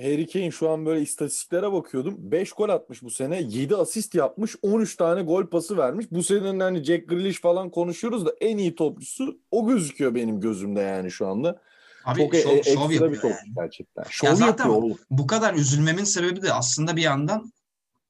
[0.00, 2.14] Harry Kane şu an böyle istatistiklere bakıyordum.
[2.18, 3.42] 5 gol atmış bu sene.
[3.42, 4.56] 7 asist yapmış.
[4.62, 6.06] 13 tane gol pası vermiş.
[6.10, 10.80] Bu senenin hani Jack Grealish falan konuşuyoruz da en iyi topçusu o gözüküyor benim gözümde
[10.80, 11.62] yani şu anda.
[12.04, 13.54] Abi Çok şov, e- şov ekstra bir yapıyor topçu yani.
[13.56, 14.04] gerçekten.
[14.10, 14.98] Şov zaten- yapıyor oğlum.
[15.10, 17.52] Bu kadar üzülmemin sebebi de aslında bir yandan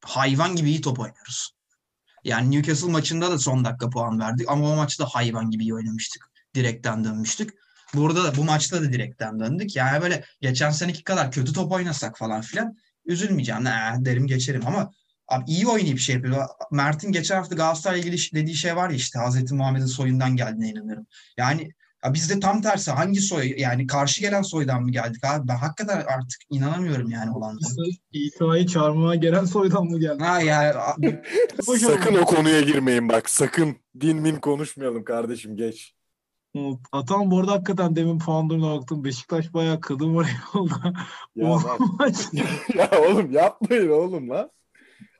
[0.04, 1.50] hayvan gibi iyi top oynuyoruz.
[2.24, 6.30] Yani Newcastle maçında da son dakika puan verdik ama o maçta hayvan gibi iyi oynamıştık.
[6.54, 7.54] Direkten dönmüştük.
[7.94, 9.76] Burada da bu maçta da direkten döndük.
[9.76, 12.76] Yani böyle geçen seneki kadar kötü top oynasak falan filan
[13.06, 13.64] üzülmeyeceğim.
[13.64, 14.92] Ne derim geçerim ama
[15.28, 16.46] abi iyi oynayıp şey yapıyor.
[16.70, 21.06] Mert'in geçen hafta Galatasaray'la ilgili dediği şey var ya işte Hazreti Muhammed'in soyundan geldiğine inanırım.
[21.36, 21.70] Yani
[22.04, 25.48] ya biz de tam tersi hangi soy yani karşı gelen soydan mı geldik abi?
[25.48, 27.58] Ben hakikaten artık inanamıyorum yani olan.
[28.12, 30.24] İsa'yı çarmıha gelen soydan mı geldi?
[30.24, 30.38] Ha
[30.96, 31.22] abi,
[31.62, 33.30] Sakın o konuya girmeyin bak.
[33.30, 35.94] Sakın din min konuşmayalım kardeşim geç.
[36.92, 39.04] Atan bu arada hakikaten demin puan durumuna baktım.
[39.04, 40.72] Beşiktaş bayağı kıldım oraya oldu.
[41.36, 41.48] Ya,
[42.74, 44.50] ya oğlum yapmayın oğlum lan.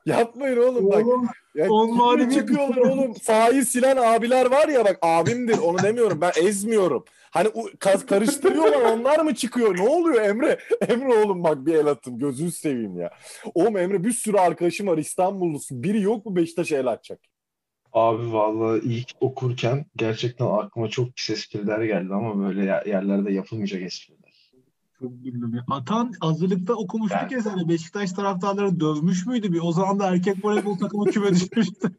[0.05, 1.05] Yapmayın oğlum bak.
[1.07, 3.15] Oğlum, Ya on kimle mağlubiyet- çıkıyorlar oğlum?
[3.15, 7.05] Sahayı silen abiler var ya bak abimdir onu demiyorum ben ezmiyorum.
[7.31, 9.77] Hani kas karıştırıyorlar onlar mı çıkıyor?
[9.77, 10.59] Ne oluyor Emre?
[10.87, 13.09] Emre oğlum bak bir el atın gözünü seveyim ya.
[13.55, 15.83] Oğlum Emre bir sürü arkadaşım var İstanbullusu.
[15.83, 17.19] Biri yok mu Beşiktaş'a el atacak?
[17.93, 23.81] Abi vallahi ilk okurken gerçekten aklıma çok pis espriler geldi ama böyle yer- yerlerde yapılmayacak
[23.81, 24.22] espriler.
[25.67, 29.59] Atan hazırlıkta okumuştuk Ben- ya sen Beşiktaş taraftarları dövmüş müydü bir?
[29.63, 31.91] O zaman da erkek voleybol takımı küme düşmüştü.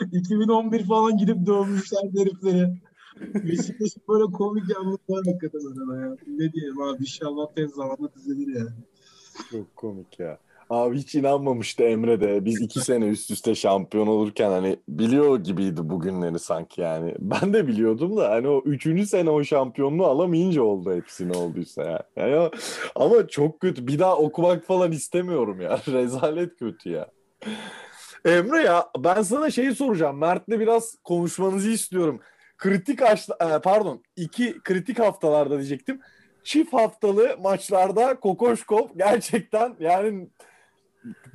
[0.12, 2.80] 2011 falan gidip dövmüşler herifleri.
[3.34, 6.16] Beşiktaş'ın böyle komik yanlıklar hakikaten arada ya.
[6.26, 8.70] Ne diyeyim abi inşallah tez zamanda düzelir yani.
[9.50, 10.38] Çok komik ya.
[10.70, 12.44] Abi hiç inanmamıştı Emre de.
[12.44, 17.14] Biz iki sene üst üste şampiyon olurken hani biliyor gibiydi bugünleri sanki yani.
[17.18, 21.82] Ben de biliyordum da hani o üçüncü sene o şampiyonluğu alamayınca oldu hepsi ne olduysa
[21.84, 22.02] ya.
[22.16, 22.50] Yani o-
[22.94, 23.86] ama çok kötü.
[23.86, 25.80] Bir daha okumak falan istemiyorum ya.
[25.88, 27.08] Rezalet kötü ya.
[28.24, 30.18] Emre ya ben sana şeyi soracağım.
[30.18, 32.20] Mert'le biraz konuşmanızı istiyorum.
[32.58, 36.00] Kritik haş- e, pardon iki kritik haftalarda diyecektim
[36.44, 40.28] çift haftalı maçlarda Kokoşkov gerçekten yani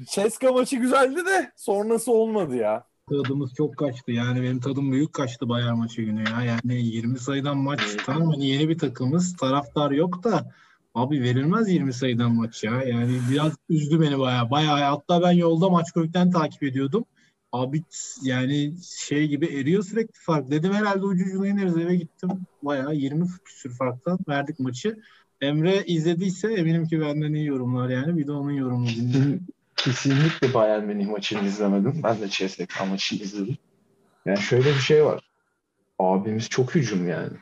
[0.05, 2.83] Ceska maçı güzeldi de sonrası olmadı ya.
[3.09, 4.11] Tadımız çok kaçtı.
[4.11, 6.43] Yani benim tadım büyük kaçtı Bayern maçı günü ya.
[6.43, 9.35] Yani 20 sayıdan maç tamam hani yeni bir takımız.
[9.37, 10.51] Taraftar yok da
[10.95, 12.83] abi verilmez 20 sayıdan maç ya.
[12.83, 14.51] Yani biraz üzdü beni bayağı.
[14.51, 17.05] Bayağı hatta ben yolda maç kökten takip ediyordum.
[17.51, 17.83] Abi
[18.21, 20.51] yani şey gibi eriyor sürekli fark.
[20.51, 22.29] Dedim herhalde ucu ucuna ineriz eve gittim.
[22.63, 24.99] Bayağı 20 küsür farktan verdik maçı.
[25.41, 28.17] Emre izlediyse eminim ki benden iyi yorumlar yani.
[28.17, 29.47] Bir de onun yorumunu dinledim.
[29.83, 32.01] Kesinlikle Bayern Münih maçını izlemedim.
[32.03, 33.57] Ben de CSKA maçını izledim.
[34.25, 35.29] Yani şöyle bir şey var.
[35.99, 37.37] Abimiz çok hücum yani.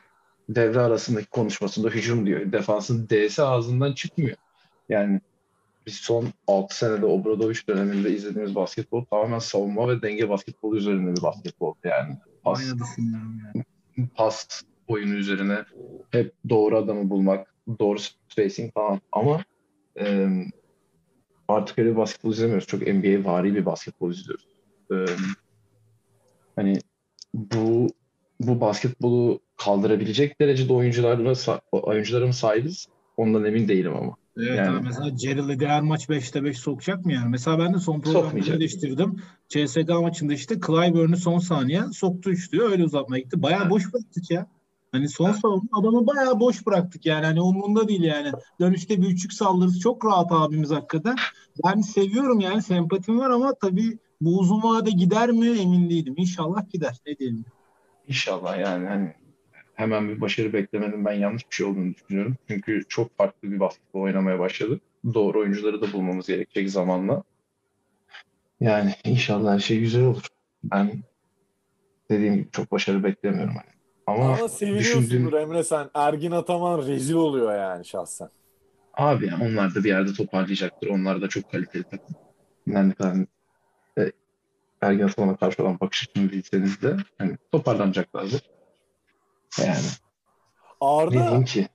[0.48, 2.52] Devre arasındaki konuşmasında hücum diyor.
[2.52, 4.36] Defansın D'si ağzından çıkmıyor.
[4.88, 5.20] Yani
[5.86, 11.22] biz son 6 senede Obradoviç döneminde izlediğimiz basketbol tamamen savunma ve denge basketbolu üzerine bir
[11.22, 12.16] basketbol yani.
[12.44, 12.62] Pas,
[12.98, 13.64] yani.
[14.14, 15.64] pas oyunu üzerine
[16.10, 17.98] hep doğru adamı bulmak, doğru
[18.28, 19.00] spacing falan.
[19.12, 19.44] Ama
[20.00, 20.28] e,
[21.50, 22.66] artık öyle basketbol izlemiyoruz.
[22.66, 24.44] Çok NBA vari bir basketbol izliyoruz.
[24.92, 24.96] E,
[26.56, 26.78] hani
[27.34, 27.88] bu
[28.40, 32.88] bu basketbolu kaldırabilecek derecede oyuncularla sa- oyunculara mı sahibiz?
[33.16, 34.16] Ondan emin değilim ama.
[34.36, 37.28] Evet Yani- abi mesela Jerry her maç 5'te 5 sokacak mı yani?
[37.28, 39.16] Mesela ben de son programda eleştirdim.
[39.48, 43.42] CSKA maçında işte Clyburn'u son saniye soktu üçlüyor öyle uzatmaya gitti.
[43.42, 43.70] Bayağı Evet.
[43.70, 44.46] boş bıraktık ya.
[44.92, 47.26] Hani son savunma adamı bayağı boş bıraktık yani.
[47.26, 48.32] Hani umurunda değil yani.
[48.60, 51.16] Dönüşte bir üçlük saldırısı çok rahat abimiz hakikaten.
[51.64, 56.14] Ben seviyorum yani sempatim var ama tabii bu uzun vade gider mi emin değilim.
[56.16, 56.96] İnşallah gider.
[57.06, 57.44] Ne diyelim.
[58.08, 59.14] İnşallah yani hani
[59.74, 62.36] hemen bir başarı beklemenin ben yanlış bir şey olduğunu düşünüyorum.
[62.48, 64.80] Çünkü çok farklı bir basketbol oynamaya başladı.
[65.14, 67.22] Doğru oyuncuları da bulmamız gerekecek zamanla.
[68.60, 70.26] Yani inşallah her şey güzel olur.
[70.64, 71.02] Ben
[72.10, 73.54] dediğim gibi çok başarı beklemiyorum.
[73.54, 73.79] Hani.
[74.10, 75.90] Ama, Ama seviniyorsundur düşündüğüm Emre sen.
[75.94, 78.28] Ergin Ataman rezil oluyor yani şahsen.
[78.94, 80.88] abi yani onlar da bir yerde toparlayacaktır.
[80.88, 82.16] Onlar da çok kaliteli takım.
[82.66, 83.16] Yani ne kadar
[83.98, 84.12] e,
[84.82, 88.42] Ergen Ataman'a karşı olan bakış açını bilseniz de hani toparlanacaklardır.
[89.58, 89.80] Yani ne
[90.80, 91.68] Arda diyeyim ki?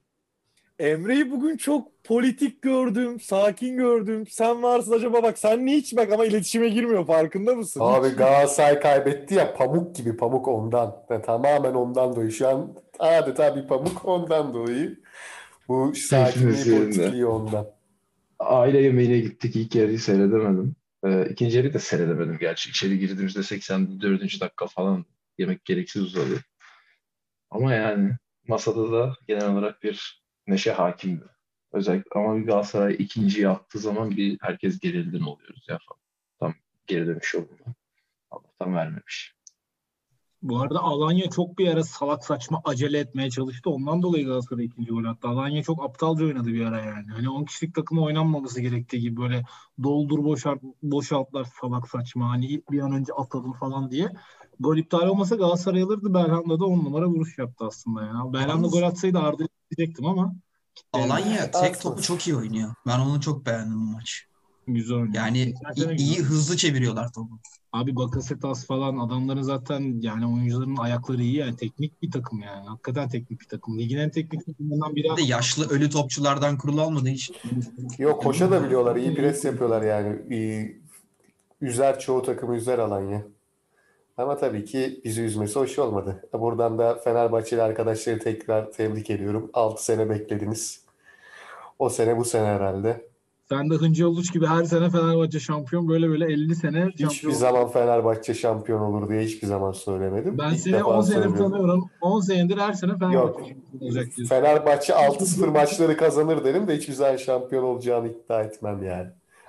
[0.80, 4.28] Emre'yi bugün çok politik gördüm, sakin gördüm.
[4.30, 7.80] Sen varsın acaba bak sen niye hiç bak ama iletişime girmiyor farkında mısın?
[7.84, 10.96] Abi Galatasaray kaybetti ya pamuk gibi pamuk ondan.
[11.10, 12.32] Yani tamamen ondan dolayı.
[12.32, 15.00] Şu an adeta bir pamuk ondan dolayı.
[15.68, 16.78] Bu sakinliği, yerinde.
[16.78, 17.68] politikliği ondan.
[18.40, 19.56] Aile yemeğine gittik.
[19.56, 20.76] İlk yarıyı seyredemedim.
[21.06, 22.70] Ee, ikinci yarıyı da seyredemedim gerçi.
[22.70, 24.42] İçeri girdiğimizde 84.
[24.42, 25.06] dakika falan
[25.38, 26.42] yemek gereksiz uzadı.
[27.52, 28.12] Ama yani
[28.48, 31.35] masada da genel olarak bir neşe hakimdi.
[31.76, 36.00] Özellikle ama bir Galatasaray ikinciyi attığı zaman bir herkes gerildi ne oluyoruz ya falan.
[36.40, 36.54] Tam
[36.88, 37.76] geri dönüş yolunda.
[38.32, 39.36] Allah'tan vermemiş.
[40.42, 43.70] Bu arada Alanya çok bir ara salak saçma acele etmeye çalıştı.
[43.70, 45.28] Ondan dolayı Galatasaray ikinci gol attı.
[45.28, 47.08] Alanya çok aptalca oynadı bir ara yani.
[47.12, 49.44] Hani 10 kişilik takımı oynanmaması gerektiği gibi böyle
[49.84, 52.30] doldur boşalt, boşaltlar salak saçma.
[52.30, 54.10] Hani bir an önce atalım falan diye.
[54.60, 56.14] Gol iptal olmasa Galatasaray alırdı.
[56.14, 58.34] Belhanda da 10 numara vuruş yaptı aslında ya.
[58.34, 60.36] Belhanda gol atsaydı Arda'yı diyecektim ama
[60.94, 62.74] Alanya tek topu çok iyi oynuyor.
[62.88, 64.26] Ben onu çok beğendim bu maç.
[64.68, 65.14] güzel oynuyor.
[65.16, 67.40] Yani iyi, iyi hızlı çeviriyorlar topu.
[67.74, 72.68] Abi Bakasetas falan adamların zaten yani oyuncuların ayakları iyi yani teknik bir takım yani.
[72.68, 73.80] Hakikaten teknik bir takım.
[73.80, 75.04] Ligin en teknik takımlarından biri.
[75.04, 77.36] Bir de yaşlı ölü topçulardan kurulu olmadığı için.
[77.98, 78.96] Yok koşa da biliyorlar.
[78.96, 80.22] iyi pres yapıyorlar yani.
[80.30, 80.82] İyi,
[81.62, 83.26] üzer çoğu takımı üzer Alanya.
[84.18, 86.24] Ama tabii ki bizi üzmesi hoş olmadı.
[86.34, 89.50] Buradan da Fenerbahçeli arkadaşları tekrar tebrik ediyorum.
[89.54, 90.82] 6 sene beklediniz.
[91.80, 93.06] O sene bu sene herhalde.
[93.50, 97.34] Sen de Hıncı Uluç gibi her sene Fenerbahçe şampiyon böyle böyle 50 sene Hiçbir şampiyon.
[97.34, 100.38] zaman Fenerbahçe şampiyon olur diye hiçbir zaman söylemedim.
[100.38, 101.90] Ben İlk seni defa 10 senedir tanıyorum.
[102.02, 103.36] 10 senedir her sene Fenerbahçe Yok.
[103.48, 104.26] şampiyon olacak diyorsun.
[104.36, 109.08] Fenerbahçe 6-0 maçları kazanır derim de hiçbir zaman şampiyon olacağını iddia etmem yani.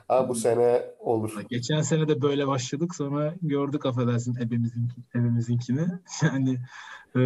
[0.08, 1.40] Ama bu sene olur.
[1.48, 5.86] Geçen sene de böyle başladık sonra gördük affedersin ebemizin, ebemizinkini.
[6.22, 6.58] Yani
[7.16, 7.20] e,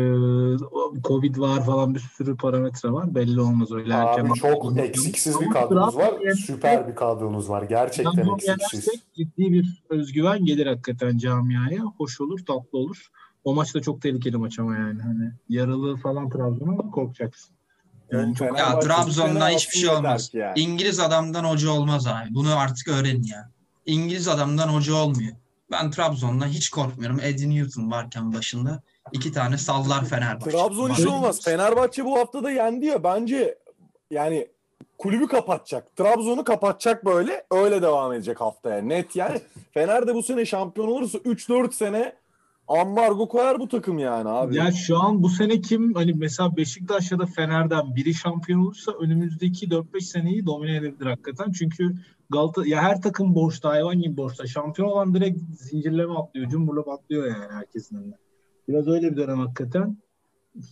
[1.05, 3.15] Covid var falan bir sürü parametre var.
[3.15, 4.25] Belli olmaz öyle erken.
[4.25, 6.15] Abi çok eksiksiz bir kadronuz var.
[6.47, 7.63] Süper bir kadronuz var.
[7.63, 9.03] Gerçekten eksiksiz.
[9.15, 11.83] ciddi bir özgüven gelir hakikaten camiaya.
[11.83, 13.11] Hoş olur, tatlı olur.
[13.45, 15.03] O maç da çok tehlikeli maç ama yani.
[15.03, 17.57] Hani yaralı falan Trabzon'a korkacaksın.
[18.13, 18.81] Yani çok Ya
[19.13, 20.31] sene hiçbir şey olmaz.
[20.33, 20.61] yani.
[20.61, 22.35] İngiliz adamdan hoca olmaz abi.
[22.35, 23.51] Bunu artık öğrenin ya.
[23.87, 25.33] İngiliz adamdan hoca olmuyor.
[25.71, 27.21] Ben Trabzon'dan hiç korkmuyorum.
[27.21, 30.51] Eddie Newton varken başında iki tane sallar Fenerbahçe.
[30.51, 31.41] Trabzon işi olmaz.
[31.45, 33.05] Fenerbahçe bu hafta da yendi ya.
[33.05, 33.59] Bence
[34.11, 34.49] yani
[34.99, 35.97] kulübü kapatacak.
[35.97, 37.45] Trabzon'u kapatacak böyle.
[37.51, 38.83] Öyle devam edecek haftaya.
[38.83, 39.41] Net yani.
[39.75, 42.13] Fener de bu sene şampiyon olursa 3-4 sene
[42.79, 44.57] ambargo koyar bu takım yani abi.
[44.57, 48.93] Ya şu an bu sene kim hani mesela Beşiktaş ya da Fener'den biri şampiyon olursa
[48.93, 51.53] önümüzdeki 4-5 seneyi domine edebilir hakikaten.
[51.53, 51.95] Çünkü
[52.31, 54.47] Galata ya her takım borçta hayvan gibi borçta.
[54.47, 56.49] Şampiyon olan direkt zincirleme atlıyor.
[56.49, 58.15] Cumburlop atlıyor yani herkesin önüne.
[58.69, 59.97] Biraz öyle bir dönem hakikaten.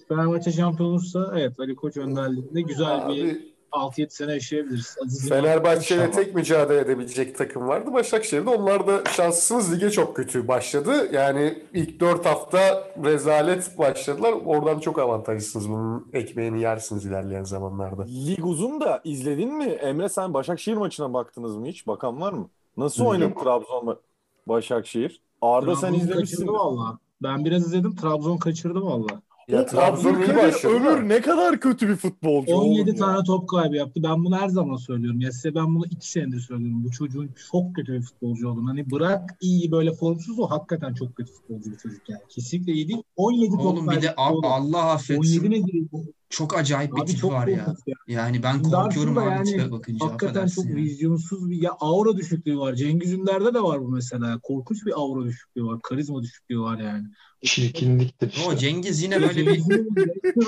[0.09, 4.97] Fenerbahçe şampiyon olursa evet Ali Koç önderliğinde güzel bir Abi, 6-7 sene yaşayabiliriz.
[5.05, 6.25] Aziz Yıldırım- Fenerbahçe ile İnşallah.
[6.25, 7.93] tek mücadele edebilecek takım vardı.
[7.93, 11.09] Başakşehir'de onlar da şanssız lige çok kötü başladı.
[11.13, 14.35] Yani ilk 4 hafta rezalet başladılar.
[14.47, 15.69] Oradan çok avantajlısınız.
[15.69, 18.03] Bunun ekmeğini yersiniz ilerleyen zamanlarda.
[18.27, 19.65] Lig uzun da izledin mi?
[19.65, 21.87] Emre sen Başakşehir maçına baktınız mı hiç?
[21.87, 22.49] Bakan var mı?
[22.77, 23.99] Nasıl oynadı Trabzon
[24.47, 25.21] Başakşehir?
[25.43, 26.37] Arda sen Trabzon izlemişsin.
[26.37, 26.99] kaçırdı valla.
[27.23, 27.97] Ben biraz izledim.
[27.97, 29.07] Trabzon kaçırdı valla.
[29.49, 30.75] Ya Trabzon iyi Abdülkadir başladı.
[30.75, 32.95] Ömür ne kadar kötü bir futbolcu 17 oğlum ya.
[32.95, 34.01] tane top kaybı yaptı.
[34.03, 35.21] Ben bunu her zaman söylüyorum.
[35.21, 36.85] Ya size ben bunu 2 senedir söylüyorum.
[36.85, 38.69] Bu çocuğun çok kötü bir futbolcu olduğunu.
[38.69, 42.21] Hani bırak iyi böyle formsuz o hakikaten çok kötü futbolcu bir çocuk yani.
[42.29, 43.03] Kesinlikle iyi değil.
[43.17, 44.45] 17 top Oğlum bir de oğlum.
[44.45, 45.51] Allah 17 affetsin.
[45.51, 45.89] nedir?
[46.31, 47.75] Çok acayip bir Abi tip var ya.
[47.87, 47.95] ya.
[48.09, 50.07] Yani ben korkuyorum aslında abi yani tipe bakınca.
[50.07, 52.75] Hakikaten çok vizyonsuz bir ya aura düşüklüğü var.
[52.75, 54.39] Cengiz Ünder'de de var bu mesela.
[54.43, 55.79] Korkunç bir aura düşüklüğü var.
[55.83, 57.05] Karizma düşüklüğü var yani.
[57.45, 58.57] Çirkinliktir O işte.
[58.57, 59.63] Cengiz yine böyle bir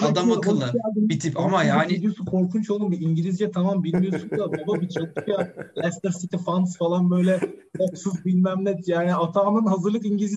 [0.03, 2.93] adam akıllı bir tip ama yani Videosu korkunç oğlum.
[2.93, 5.55] Bir İngilizce tamam bilmiyorsun da baba bir çalış ya.
[5.77, 7.41] Leicester City fans falan böyle
[7.79, 8.77] oksuz bilmem ne.
[8.87, 10.37] Yani Atağan'ın hazırlık İngilizce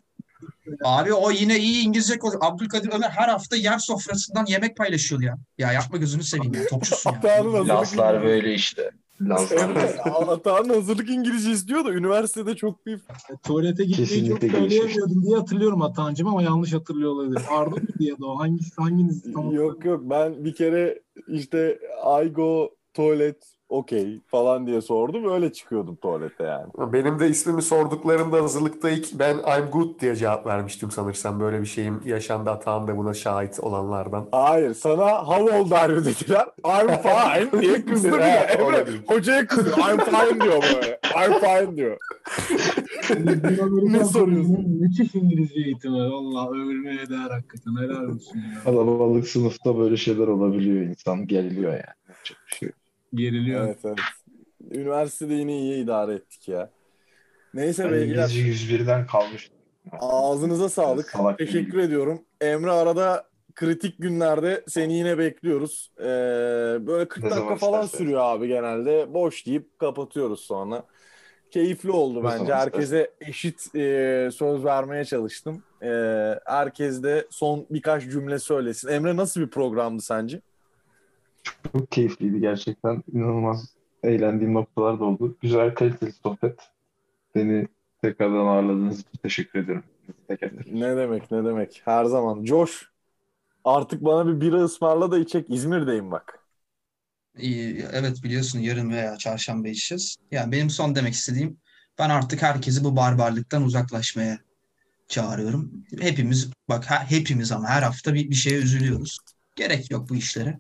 [0.83, 2.43] abi o yine iyi İngilizce konuşuyor.
[2.45, 5.37] Abdülkadir Ömer her hafta yer sofrasından yemek paylaşıyor ya.
[5.57, 6.67] Ya yapma gözünü seveyim ya.
[6.67, 7.67] Topçusun ya.
[7.67, 8.91] Lazlar böyle işte.
[9.29, 13.01] Lazlar Emre Atağan'ın hazırlık İngilizce istiyor da üniversitede çok bir
[13.43, 17.41] tuvalete gitmeyi çok söyleyemiyordum diye hatırlıyorum Atağan'cım ama yanlış hatırlıyor olabilir.
[17.51, 18.39] Arda mı diye de o?
[18.39, 19.33] Hangisi, hanginiz?
[19.33, 21.79] Tam Yok yok ben bir kere işte
[22.23, 26.67] I go tuvalet okey falan diye sordum öyle çıkıyordum tuvalete yani.
[26.93, 31.39] Benim de ismimi sorduklarında hazırlıkta ilk ben I'm good diye cevap vermiştim sanırsam.
[31.39, 32.49] Böyle bir şeyim yaşandı.
[32.49, 34.27] Atağım da buna şahit olanlardan.
[34.31, 36.45] Hayır sana how old are you dediler.
[36.65, 39.77] I'm fine diye kızdı bir Emre hocaya kızıyor.
[39.77, 40.99] I'm fine diyor böyle.
[41.15, 41.97] I'm fine diyor.
[43.83, 44.69] Ne soruyorsun?
[44.69, 45.97] Müthiş İngilizce eğitimi.
[45.97, 47.75] Valla övülmeye değer hakikaten.
[47.81, 48.63] Helal olsun ya.
[48.63, 50.81] Kalabalık sınıfta böyle şeyler olabiliyor.
[50.81, 52.15] insan geriliyor yani.
[52.49, 52.69] Bir şey.
[53.13, 53.65] Geriliyor.
[53.67, 53.97] Evet evet.
[54.71, 56.69] Üniversitede yine iyi idare ettik ya.
[57.53, 59.51] Neyse Ben beyler İngilizce 101'den kalmış.
[59.99, 61.09] ağzınıza sağlık.
[61.09, 61.81] Salak Teşekkür gibi.
[61.81, 62.21] ediyorum.
[62.41, 65.91] Emre arada kritik günlerde seni yine bekliyoruz.
[65.99, 66.03] Ee,
[66.87, 67.97] böyle 40 Ne dakika falan istersen.
[68.05, 69.13] sürüyor abi genelde.
[69.13, 70.83] Boş deyip kapatıyoruz sonra.
[71.51, 72.37] keyifli oldu bence.
[72.37, 72.51] Tamam.
[72.51, 75.63] Herkese eşit e, söz vermeye çalıştım.
[75.81, 75.89] E,
[76.45, 78.87] herkes de son birkaç cümle söylesin.
[78.87, 80.41] Emre nasıl bir programdı sence?
[81.43, 83.03] Çok keyifliydi gerçekten.
[83.13, 83.73] İnanılmaz
[84.03, 85.37] eğlendiğim noktalar da oldu.
[85.41, 86.59] Güzel, kaliteli sohbet.
[87.35, 87.67] Beni
[88.01, 89.83] tekrardan ağırladığınız için teşekkür ederim.
[90.71, 91.81] Ne demek ne demek.
[91.85, 92.43] Her zaman.
[92.43, 92.89] Coş
[93.65, 95.45] artık bana bir bira ısmarla da içecek.
[95.49, 96.39] İzmir'deyim bak.
[97.37, 100.15] İyi, Evet biliyorsun yarın veya çarşamba içeceğiz.
[100.31, 101.57] Yani benim son demek istediğim
[101.99, 104.39] ben artık herkesi bu barbarlıktan uzaklaşmaya
[105.07, 105.85] çağırıyorum.
[106.01, 109.17] Hepimiz bak he- hepimiz ama her hafta bir, bir şeye üzülüyoruz.
[109.55, 110.59] Gerek yok bu işlere.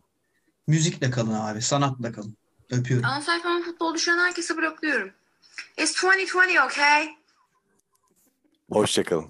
[0.67, 2.37] Müzikle kalın abi, sanatla kalın.
[2.71, 3.05] Öpüyorum.
[3.09, 5.11] Ana sayfama futbol düşüren herkesi blokluyorum.
[5.77, 7.09] It's 2020, okay?
[8.69, 9.29] Hoşçakalın.